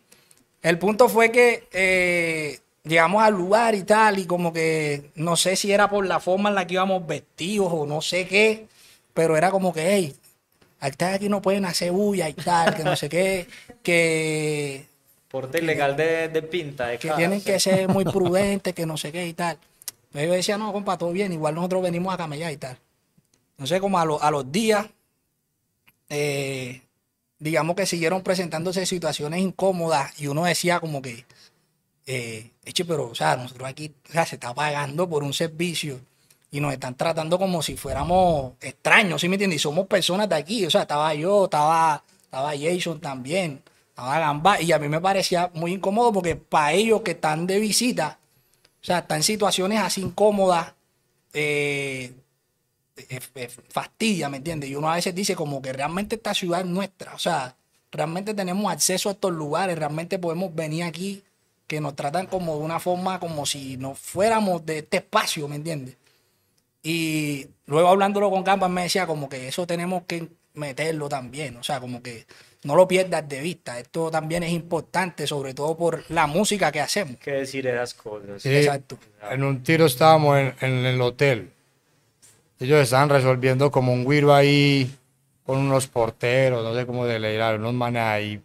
[0.62, 5.56] El punto fue que eh, llegamos al lugar y tal, y como que no sé
[5.56, 8.68] si era por la forma en la que íbamos vestidos o no sé qué,
[9.14, 10.16] pero era como que, hey,
[10.80, 13.48] aquí no pueden hacer bulla y tal, que no sé qué,
[13.82, 14.86] que...
[15.30, 17.18] Porte ilegal de, de pinta, de que cara.
[17.18, 19.58] tienen que ser muy prudentes, que no sé qué y tal.
[20.14, 22.78] Yo decía, no, compa, todo bien, igual nosotros venimos a camellar y tal.
[23.54, 24.86] Entonces, como a, lo- a los días,
[26.10, 26.82] eh,
[27.40, 31.26] digamos que siguieron presentándose situaciones incómodas y uno decía como que,
[32.06, 36.00] eh, eche, pero, o sea, nosotros aquí, o sea, se está pagando por un servicio
[36.52, 39.58] y nos están tratando como si fuéramos extraños, ¿sí me entiendes?
[39.58, 44.62] Y somos personas de aquí, o sea, estaba yo, estaba, estaba Jason también, estaba Gamba,
[44.62, 48.20] y a mí me parecía muy incómodo porque para ellos que están de visita,
[48.82, 50.74] o sea, están en situaciones así incómodas,
[51.34, 52.14] eh,
[52.98, 54.70] eh, eh, fastidia, ¿me entiendes?
[54.70, 57.56] Y uno a veces dice como que realmente esta ciudad es nuestra, o sea,
[57.92, 61.24] realmente tenemos acceso a estos lugares, realmente podemos venir aquí,
[61.74, 65.56] que nos tratan como de una forma como si no fuéramos de este espacio, ¿me
[65.56, 65.98] entiendes?
[66.84, 71.64] Y luego hablándolo con Gamba me decía como que eso tenemos que meterlo también, o
[71.64, 72.28] sea, como que
[72.64, 76.80] no lo pierdas de vista, esto también es importante, sobre todo por la música que
[76.80, 77.18] hacemos.
[77.18, 78.44] que decir esas cosas.
[78.44, 79.00] Sí, Exacto.
[79.32, 81.52] En un tiro estábamos en, en el hotel.
[82.60, 84.90] Ellos estaban resolviendo como un guiro ahí
[85.44, 88.42] con unos porteros, no sé cómo de leer, unos manes ahí.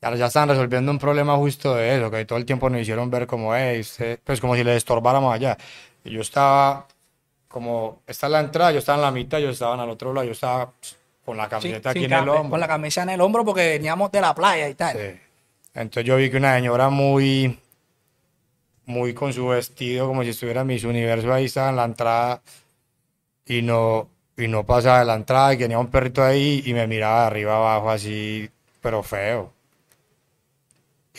[0.00, 3.10] Ya, ya estaban resolviendo un problema justo de eso, que todo el tiempo nos hicieron
[3.10, 5.56] ver como, usted", pues como si le estorbáramos allá.
[6.04, 6.86] Y yo estaba
[7.48, 10.26] como, esta es la entrada, yo estaba en la mitad, ellos estaban al otro lado,
[10.26, 12.50] yo estaba pues, con la camiseta sí, aquí en el hombro.
[12.50, 14.96] Con la camisa en el hombro porque veníamos de la playa y tal.
[14.96, 15.20] Sí.
[15.74, 17.58] Entonces yo vi que una señora muy,
[18.86, 22.42] muy con su vestido, como si estuviera en Miss Universo, ahí estaba en la entrada
[23.46, 26.86] y no, y no pasaba de la entrada y tenía un perrito ahí y me
[26.86, 28.48] miraba de arriba abajo así,
[28.80, 29.57] pero feo.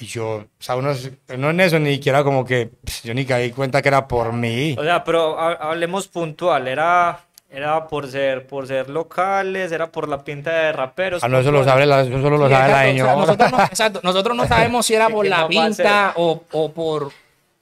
[0.02, 0.92] Y yo, o sea, uno,
[1.38, 4.32] no en eso ni siquiera como que, pss, yo ni caí cuenta que era por
[4.34, 4.76] mí.
[4.78, 7.20] O sea, pero ha- hablemos puntual, era,
[7.50, 11.24] era por ser, por ser locales, era por la pinta de raperos.
[11.24, 13.14] Ah, no, eso lo sabe la, eso solo lo Sí, sabe la exacto, o sea,
[13.14, 13.16] señora.
[13.16, 17.12] nosotros, no, exacto, nosotros no sabemos si era por la no pinta o, o por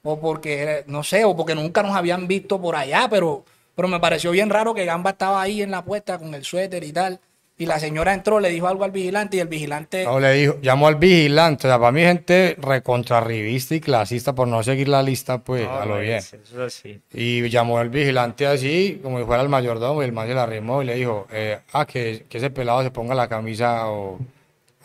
[0.04, 3.44] o porque no sé o porque nunca nos habían visto por allá pero
[3.76, 6.84] pero me pareció bien raro que Gamba estaba ahí en la puerta con el suéter
[6.84, 7.20] y tal
[7.60, 10.58] y la señora entró le dijo algo al vigilante y el vigilante No, le dijo,
[10.62, 11.68] llamó al vigilante.
[11.68, 15.76] O sea, para mí, gente recontrarrivista y clasista por no seguir la lista, pues, No,
[15.80, 16.18] a lo bien.
[16.18, 17.02] es, Eso es así.
[17.14, 20.44] Y llamó al vigilante así, como si fuera el mayordomo, y el man se la
[20.44, 24.20] arrimó y le dijo, eh, ah, que, que ese pelado se ponga la camisa o,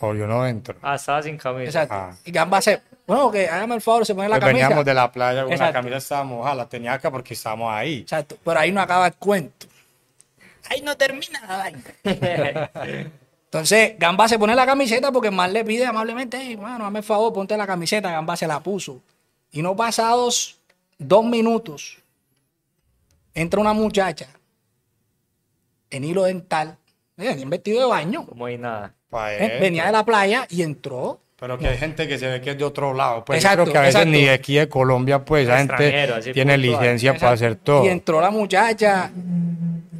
[0.01, 0.77] o yo no entro.
[0.83, 1.67] Ah, estaba sin camisa.
[1.83, 2.11] exacto, Ah.
[2.25, 4.95] y Gamba se bueno que hágame el favor se pone la Pues camisa veníamos de
[4.95, 5.75] la playa con la Exacto.
[5.75, 7.99] camisa estaba mojada, la tenía acá porque estábamos ahí.
[8.01, 9.67] exacto pero ahí no acaba el cuento
[10.71, 11.83] ahí no termina la vaina
[13.53, 17.01] Entonces, Gamba se pone la camiseta porque el man le pide amablemente, hey, bueno, hazme
[17.01, 18.11] el favor, ponte la camiseta.
[18.11, 19.03] Gamba se la puso.
[19.51, 20.59] Y no pasados
[20.99, 21.99] dos minutos,
[23.35, 24.29] entra una muchacha
[25.91, 26.79] en hilo dental,
[27.19, 28.25] eh, en vestido de baño.
[28.27, 28.95] Como hay nada.
[29.13, 31.21] Eh, venía de la playa y entró.
[31.39, 33.25] Pero que hay gente que se ve que es de otro lado.
[33.25, 34.11] Pues yo Exacto, creo que a veces exacto.
[34.13, 37.85] ni de aquí de Colombia, pues esa gente tiene licencia para hacer todo.
[37.85, 39.11] Y entró la muchacha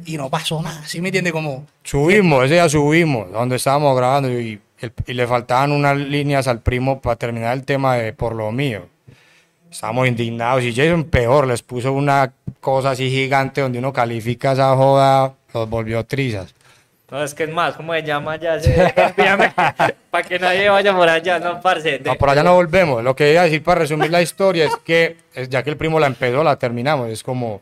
[0.05, 0.81] y no pasó nada.
[0.85, 1.31] ¿Sí me entiende?
[1.31, 6.47] Como, Subimos, ese día subimos, donde estábamos grabando y, el- y le faltaban unas líneas
[6.47, 8.87] al primo para terminar el tema de por lo mío.
[9.71, 14.75] Estábamos indignados y Jason peor, les puso una cosa así gigante donde uno califica esa
[14.75, 16.53] joda, los volvió trizas.
[17.09, 18.57] No, es que es más, ¿cómo se llama ya?
[20.09, 21.99] para que nadie vaya por allá, no, parce.
[21.99, 23.03] de- No, por allá no volvemos.
[23.03, 25.17] Lo que iba a decir para resumir la historia es que,
[25.49, 27.09] ya que el primo la empezó, la terminamos.
[27.09, 27.61] Es como,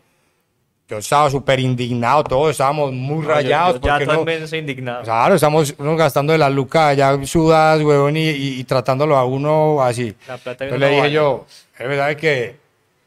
[0.91, 3.75] yo estaba súper indignado, todos estábamos muy No, yo- rayados.
[3.75, 5.03] yo ya porque no- también soy indignado.
[5.03, 9.23] Claro, estamos uno gastando de las lucas ya sudadas, huevón, y, y- y tratándolo a
[9.25, 10.13] uno así.
[10.27, 11.13] La plata Entonces le dije vale.
[11.13, 11.45] yo,
[11.79, 12.55] es verdad que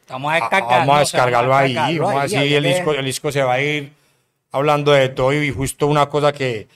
[0.09, 0.77] vamos a a- descargarlo.
[0.79, 3.53] vamos a descargarlo ahí, descargarlo vamos ahí, así, había el disco, el disco se va
[3.55, 3.93] a ir
[4.53, 6.67] hablando de todo y justo una cosa que,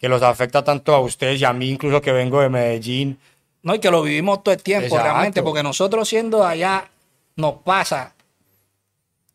[0.00, 3.18] que los afecta tanto a ustedes y a mí, incluso que vengo de Medellín.
[3.62, 5.04] No, y que lo vivimos todo el tiempo Exacto.
[5.04, 6.84] realmente, porque nosotros siendo allá
[7.36, 8.14] nos pasa.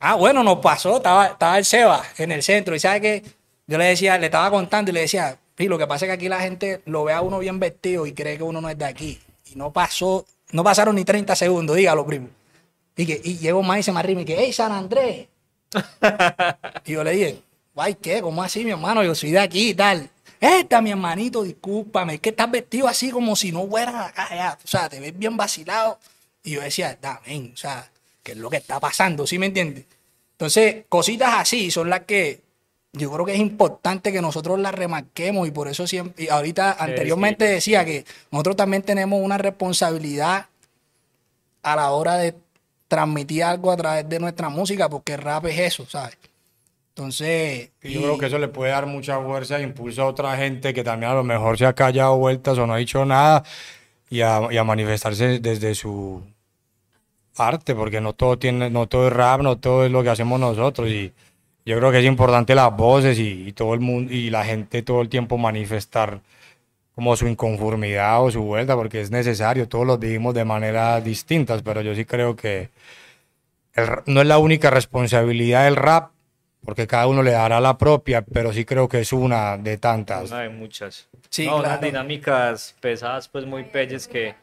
[0.06, 3.24] Ah, bueno, nos pasó, estaba, estaba el Seba en el centro, y sabe que
[3.68, 6.14] yo le decía, le estaba contando y le decía, sí, lo que pasa es que
[6.14, 8.78] aquí la gente lo ve a uno bien vestido y cree que uno no es
[8.78, 9.20] de aquí.
[9.50, 12.28] Y no pasó, no pasaron ni 30 segundos, dígalo, primo.
[12.98, 15.28] Y que, y llegó más y se me arrima y que, hey, San Andrés.
[16.86, 17.42] y yo le dije,
[17.76, 18.22] Ay, ¿qué?
[18.22, 19.04] ¿Cómo así, mi hermano?
[19.04, 20.10] Yo soy de aquí y tal.
[20.40, 24.58] Esta, mi hermanito, discúlpame, es que estás vestido así como si no fueras acá, ya.
[24.64, 25.98] O sea, te ves bien vacilado.
[26.44, 27.90] Y yo decía, dame, o sea,
[28.24, 29.28] ¿qué es lo que está pasando?
[29.28, 29.86] ¿Sí me entiendes?
[30.32, 32.42] Entonces, cositas así son las que
[32.94, 36.78] yo creo que es importante que nosotros las remarquemos y por eso siempre, y ahorita
[36.80, 40.48] anteriormente decía que nosotros también tenemos una responsabilidad
[41.64, 42.36] a la hora de
[42.88, 46.18] transmitir algo a través de nuestra música, porque rap es eso, ¿sabes?
[46.90, 47.72] Entonces.
[47.82, 50.84] Yo creo que eso le puede dar mucha fuerza e impulso a otra gente que
[50.84, 53.44] también a lo mejor se ha callado vueltas o no ha dicho nada
[54.12, 56.22] y a, y a manifestarse desde su
[57.38, 60.40] arte, porque no todo tiene, no todo es rap, no todo es lo que hacemos
[60.40, 60.90] nosotros.
[60.90, 61.14] Y
[61.66, 64.82] yo creo que es importante las voces y, y todo el mundo y la gente
[64.84, 66.22] todo el tiempo manifestar
[66.96, 71.64] como su inconformidad o su vuelta, porque es necesario, todos lo vivimos de maneras distintas,
[71.64, 72.70] pero yo sí creo que
[73.74, 76.12] el no es la única responsabilidad del rap,
[76.64, 80.30] porque cada uno le dará la propia, pero sí creo que es una de tantas.
[80.32, 81.10] Una de muchas.
[81.30, 81.86] Sí, No, unas claro.
[81.88, 84.36] dinámicas pesadas, pues muy pelles que,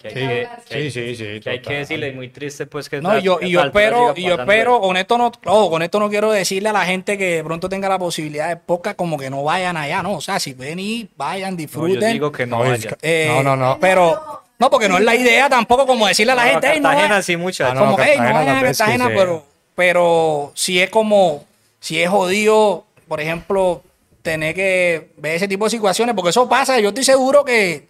[0.00, 2.66] que hay Sí, que, que hay- sí, sí, que hay que decirle, y muy triste,
[2.66, 4.80] pues que No, yo, y yo espero, y yo espero, eso.
[4.80, 5.30] con esto no,
[5.70, 8.56] con esto no quiero decirle a la gente que de pronto tenga la posibilidad de
[8.56, 12.00] podcast como que no vayan allá, no, o sea, si ven y vayan, No, disfruten.
[12.00, 12.96] yo digo que no, No, es vaya.
[12.96, 13.78] que- Eh, No, no, no.
[13.80, 16.80] Pero, no, porque no es la idea tampoco como decirle a la No, gente, "Ey,
[16.80, 17.22] no vayan".
[17.22, 17.72] sí, muchachos.
[17.72, 19.12] Ah, no, como que, "Ey, no vayan a Cartagena, sí.
[19.16, 19.44] pero,
[19.74, 21.44] pero si es como,
[21.78, 23.82] si es jodido, por ejemplo,
[24.22, 27.88] tener que ver ese tipo de situaciones, porque eso pasa, yo estoy seguro que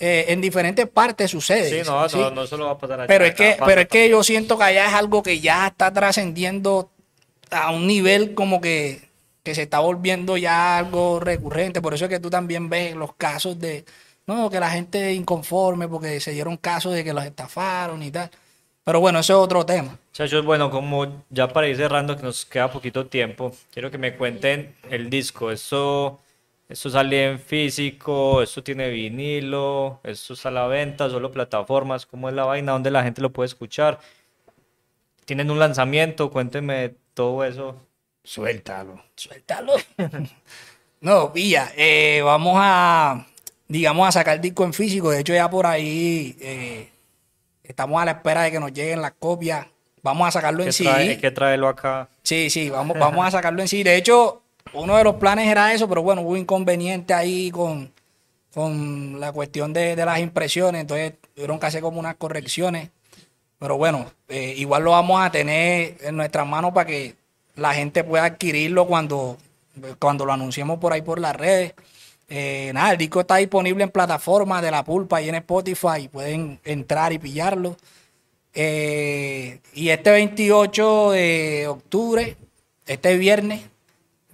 [0.00, 1.82] eh, en diferentes partes sucede.
[1.82, 2.18] Sí, no, ¿sí?
[2.18, 3.08] no, no solo va a pasar allá.
[3.08, 5.92] Pero es que, pero es que yo siento que allá es algo que ya está
[5.92, 6.90] trascendiendo
[7.50, 9.08] a un nivel como que,
[9.42, 11.80] que se está volviendo ya algo recurrente.
[11.80, 13.84] Por eso es que tú también ves los casos de,
[14.26, 18.30] no, que la gente inconforme porque se dieron casos de que los estafaron y tal.
[18.84, 19.98] Pero bueno, eso es otro tema.
[20.12, 24.16] Muchachos, bueno, como ya para ir cerrando, que nos queda poquito tiempo, quiero que me
[24.16, 25.50] cuenten el disco.
[25.50, 26.20] ¿Esto,
[26.68, 28.42] esto sale en físico?
[28.42, 30.00] ¿Esto tiene vinilo?
[30.04, 31.08] ¿Esto está a la venta?
[31.08, 32.04] ¿Solo plataformas?
[32.06, 32.72] ¿Cómo es la vaina?
[32.72, 33.98] ¿Dónde la gente lo puede escuchar?
[35.24, 36.30] ¿Tienen un lanzamiento?
[36.30, 37.76] Cuéntenme todo eso.
[38.24, 39.02] Suéltalo.
[39.16, 39.74] Suéltalo.
[41.00, 43.26] no, pilla, eh, vamos a,
[43.66, 45.10] digamos, a sacar disco en físico.
[45.10, 46.90] De hecho, ya por ahí eh,
[47.62, 49.66] estamos a la espera de que nos lleguen las copias.
[50.02, 52.08] Vamos a sacarlo en trae- hay que traerlo acá.
[52.22, 53.82] Sí, sí, vamos, vamos a sacarlo en sí.
[53.82, 54.42] De hecho,
[54.74, 57.92] uno de los planes era eso, pero bueno, hubo inconveniente ahí con,
[58.52, 62.90] con la cuestión de, de las impresiones, entonces tuvieron que hacer como unas correcciones.
[63.58, 67.16] Pero bueno, eh, igual lo vamos a tener en nuestras manos para que
[67.56, 69.36] la gente pueda adquirirlo cuando,
[69.98, 71.74] cuando lo anunciemos por ahí por las redes.
[72.28, 76.08] Eh, nada, el disco está disponible en plataformas de la pulpa y en Spotify.
[76.10, 77.76] Pueden entrar y pillarlo.
[78.54, 82.36] Eh, y este 28 de octubre,
[82.86, 83.62] este viernes,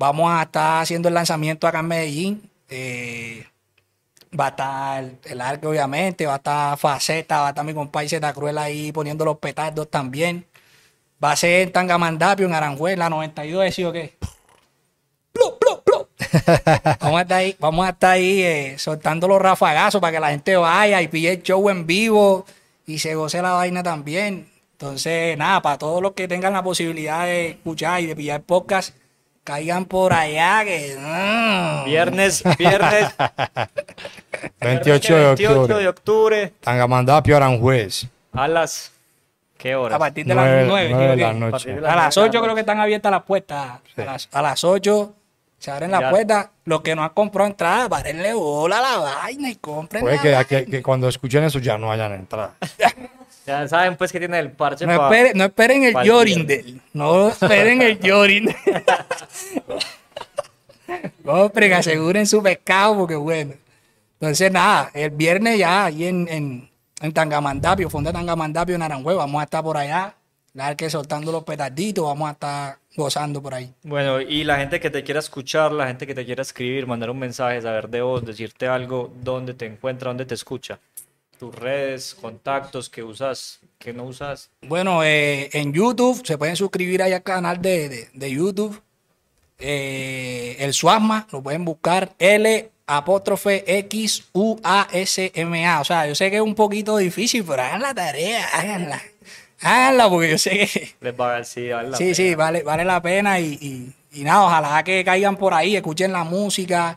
[0.05, 2.51] vamos a estar haciendo el lanzamiento acá en Medellín.
[2.69, 3.47] Eh,
[4.39, 8.09] va a estar el arco, obviamente, va a estar Faceta, va a estar mi compadre
[8.09, 10.45] Zeta Cruel ahí poniendo los petardos también.
[11.23, 14.15] Va a ser en Tangamandapio, en Aranjuela, 92, ¿sí o qué?
[15.33, 16.09] ¡Plu, plu, plu!
[17.01, 20.31] vamos a estar ahí, vamos a estar ahí eh, soltando los rafagazos para que la
[20.31, 22.45] gente vaya y pille el show en vivo
[22.87, 24.49] y se goce la vaina también.
[24.73, 28.95] Entonces, nada, para todos los que tengan la posibilidad de escuchar y de pillar podcast,
[29.45, 30.97] caigan por allá que...
[30.99, 31.85] mm.
[31.85, 33.09] Viernes, viernes
[34.61, 35.83] 28 de 28 octubre.
[35.83, 38.07] de octubre Tangamandapio, Aranjuez.
[38.33, 38.91] a las...
[39.59, 39.97] ¿Qué horas?
[39.97, 40.65] A partir de las 9.
[40.69, 41.51] nueve de la A noche.
[41.53, 43.81] partir de A las nueve 8 de la creo que están abiertas las puertas.
[43.97, 45.15] A, las, a las 8
[45.59, 46.49] se abren las puertas.
[46.67, 50.05] Los que no han comprado entrada, párenle bola a la vaina y compren.
[50.05, 52.53] La que, que- que cuando escuchen eso ya no hayan entrado.
[53.47, 56.81] Ya saben pues que tiene el parche No, esperen, no esperen el pa'l Yorindel.
[56.93, 58.55] No esperen el Yorindel.
[61.25, 63.55] Compren, aseguren su pescado porque bueno.
[64.21, 66.71] Entonces, nada, el viernes ya ahí en, en,
[67.01, 70.15] en Tangamandapio, Fonda Tangamandapio en Aranjuez, vamos a estar por allá.
[70.55, 73.75] La que soltando los petarditos, vamos a estar gozando por ahí.
[73.83, 77.11] Bueno, y la gente que te quiera escuchar, la gente que te quiera escribir, mandar
[77.11, 80.79] un mensaje, saber de vos, decirte algo, dónde te encuentra, dónde te escucha.
[81.45, 84.49] Tus redes, contactos que usas, que no usas.
[84.63, 88.81] Bueno, eh, en YouTube se pueden suscribir ahí al canal de, de- de YouTube.
[89.59, 95.81] Eh, el Suasma, lo pueden buscar L apóstrofe X U A S M A.
[95.81, 99.03] O sea, yo sé que es un poquito difícil, pero hagan la tarea, háganla.
[99.61, 102.15] Háganla porque yo sé que Les va a decir, vale la sí, pena.
[102.15, 106.11] sí, vale, vale la pena y, y- y nada, ojalá que caigan por ahí, escuchen
[106.11, 106.97] la música,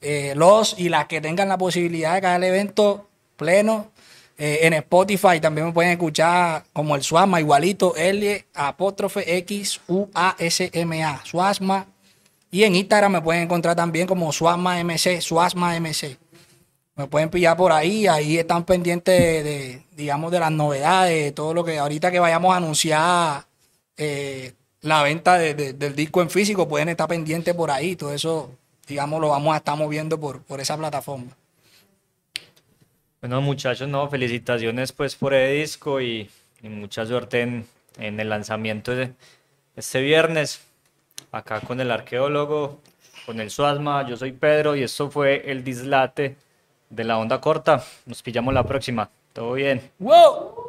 [0.00, 3.07] eh, los y las que tengan la posibilidad de caer al evento
[3.38, 3.90] pleno.
[4.36, 10.08] Eh, en Spotify también me pueden escuchar como el Suasma, igualito, L apóstrofe X U
[10.14, 11.86] A S M A, Suasma.
[12.50, 16.18] Y en Instagram me pueden encontrar también como Suasma MC, Suasma MC.
[16.94, 21.54] Me pueden pillar por ahí, ahí están pendientes de, digamos, de las novedades, de todo
[21.54, 23.44] lo que ahorita que vayamos a anunciar
[23.96, 28.50] eh, la venta de- del disco en físico, pueden estar pendientes por ahí, todo eso,
[28.86, 31.36] digamos, lo vamos a estar moviendo por, por esa plataforma.
[33.20, 36.30] Bueno, muchachos, no, felicitaciones pues por el disco y,
[36.62, 37.66] y mucha suerte en,
[37.98, 39.12] en el lanzamiento de
[39.74, 40.60] este viernes.
[41.32, 42.80] Acá con el arqueólogo,
[43.26, 46.36] con el Suasma, yo soy Pedro y esto fue el dislate
[46.90, 47.82] de la onda corta.
[48.06, 49.10] Nos pillamos la próxima.
[49.32, 49.90] Todo bien.
[49.98, 50.67] ¡Wow!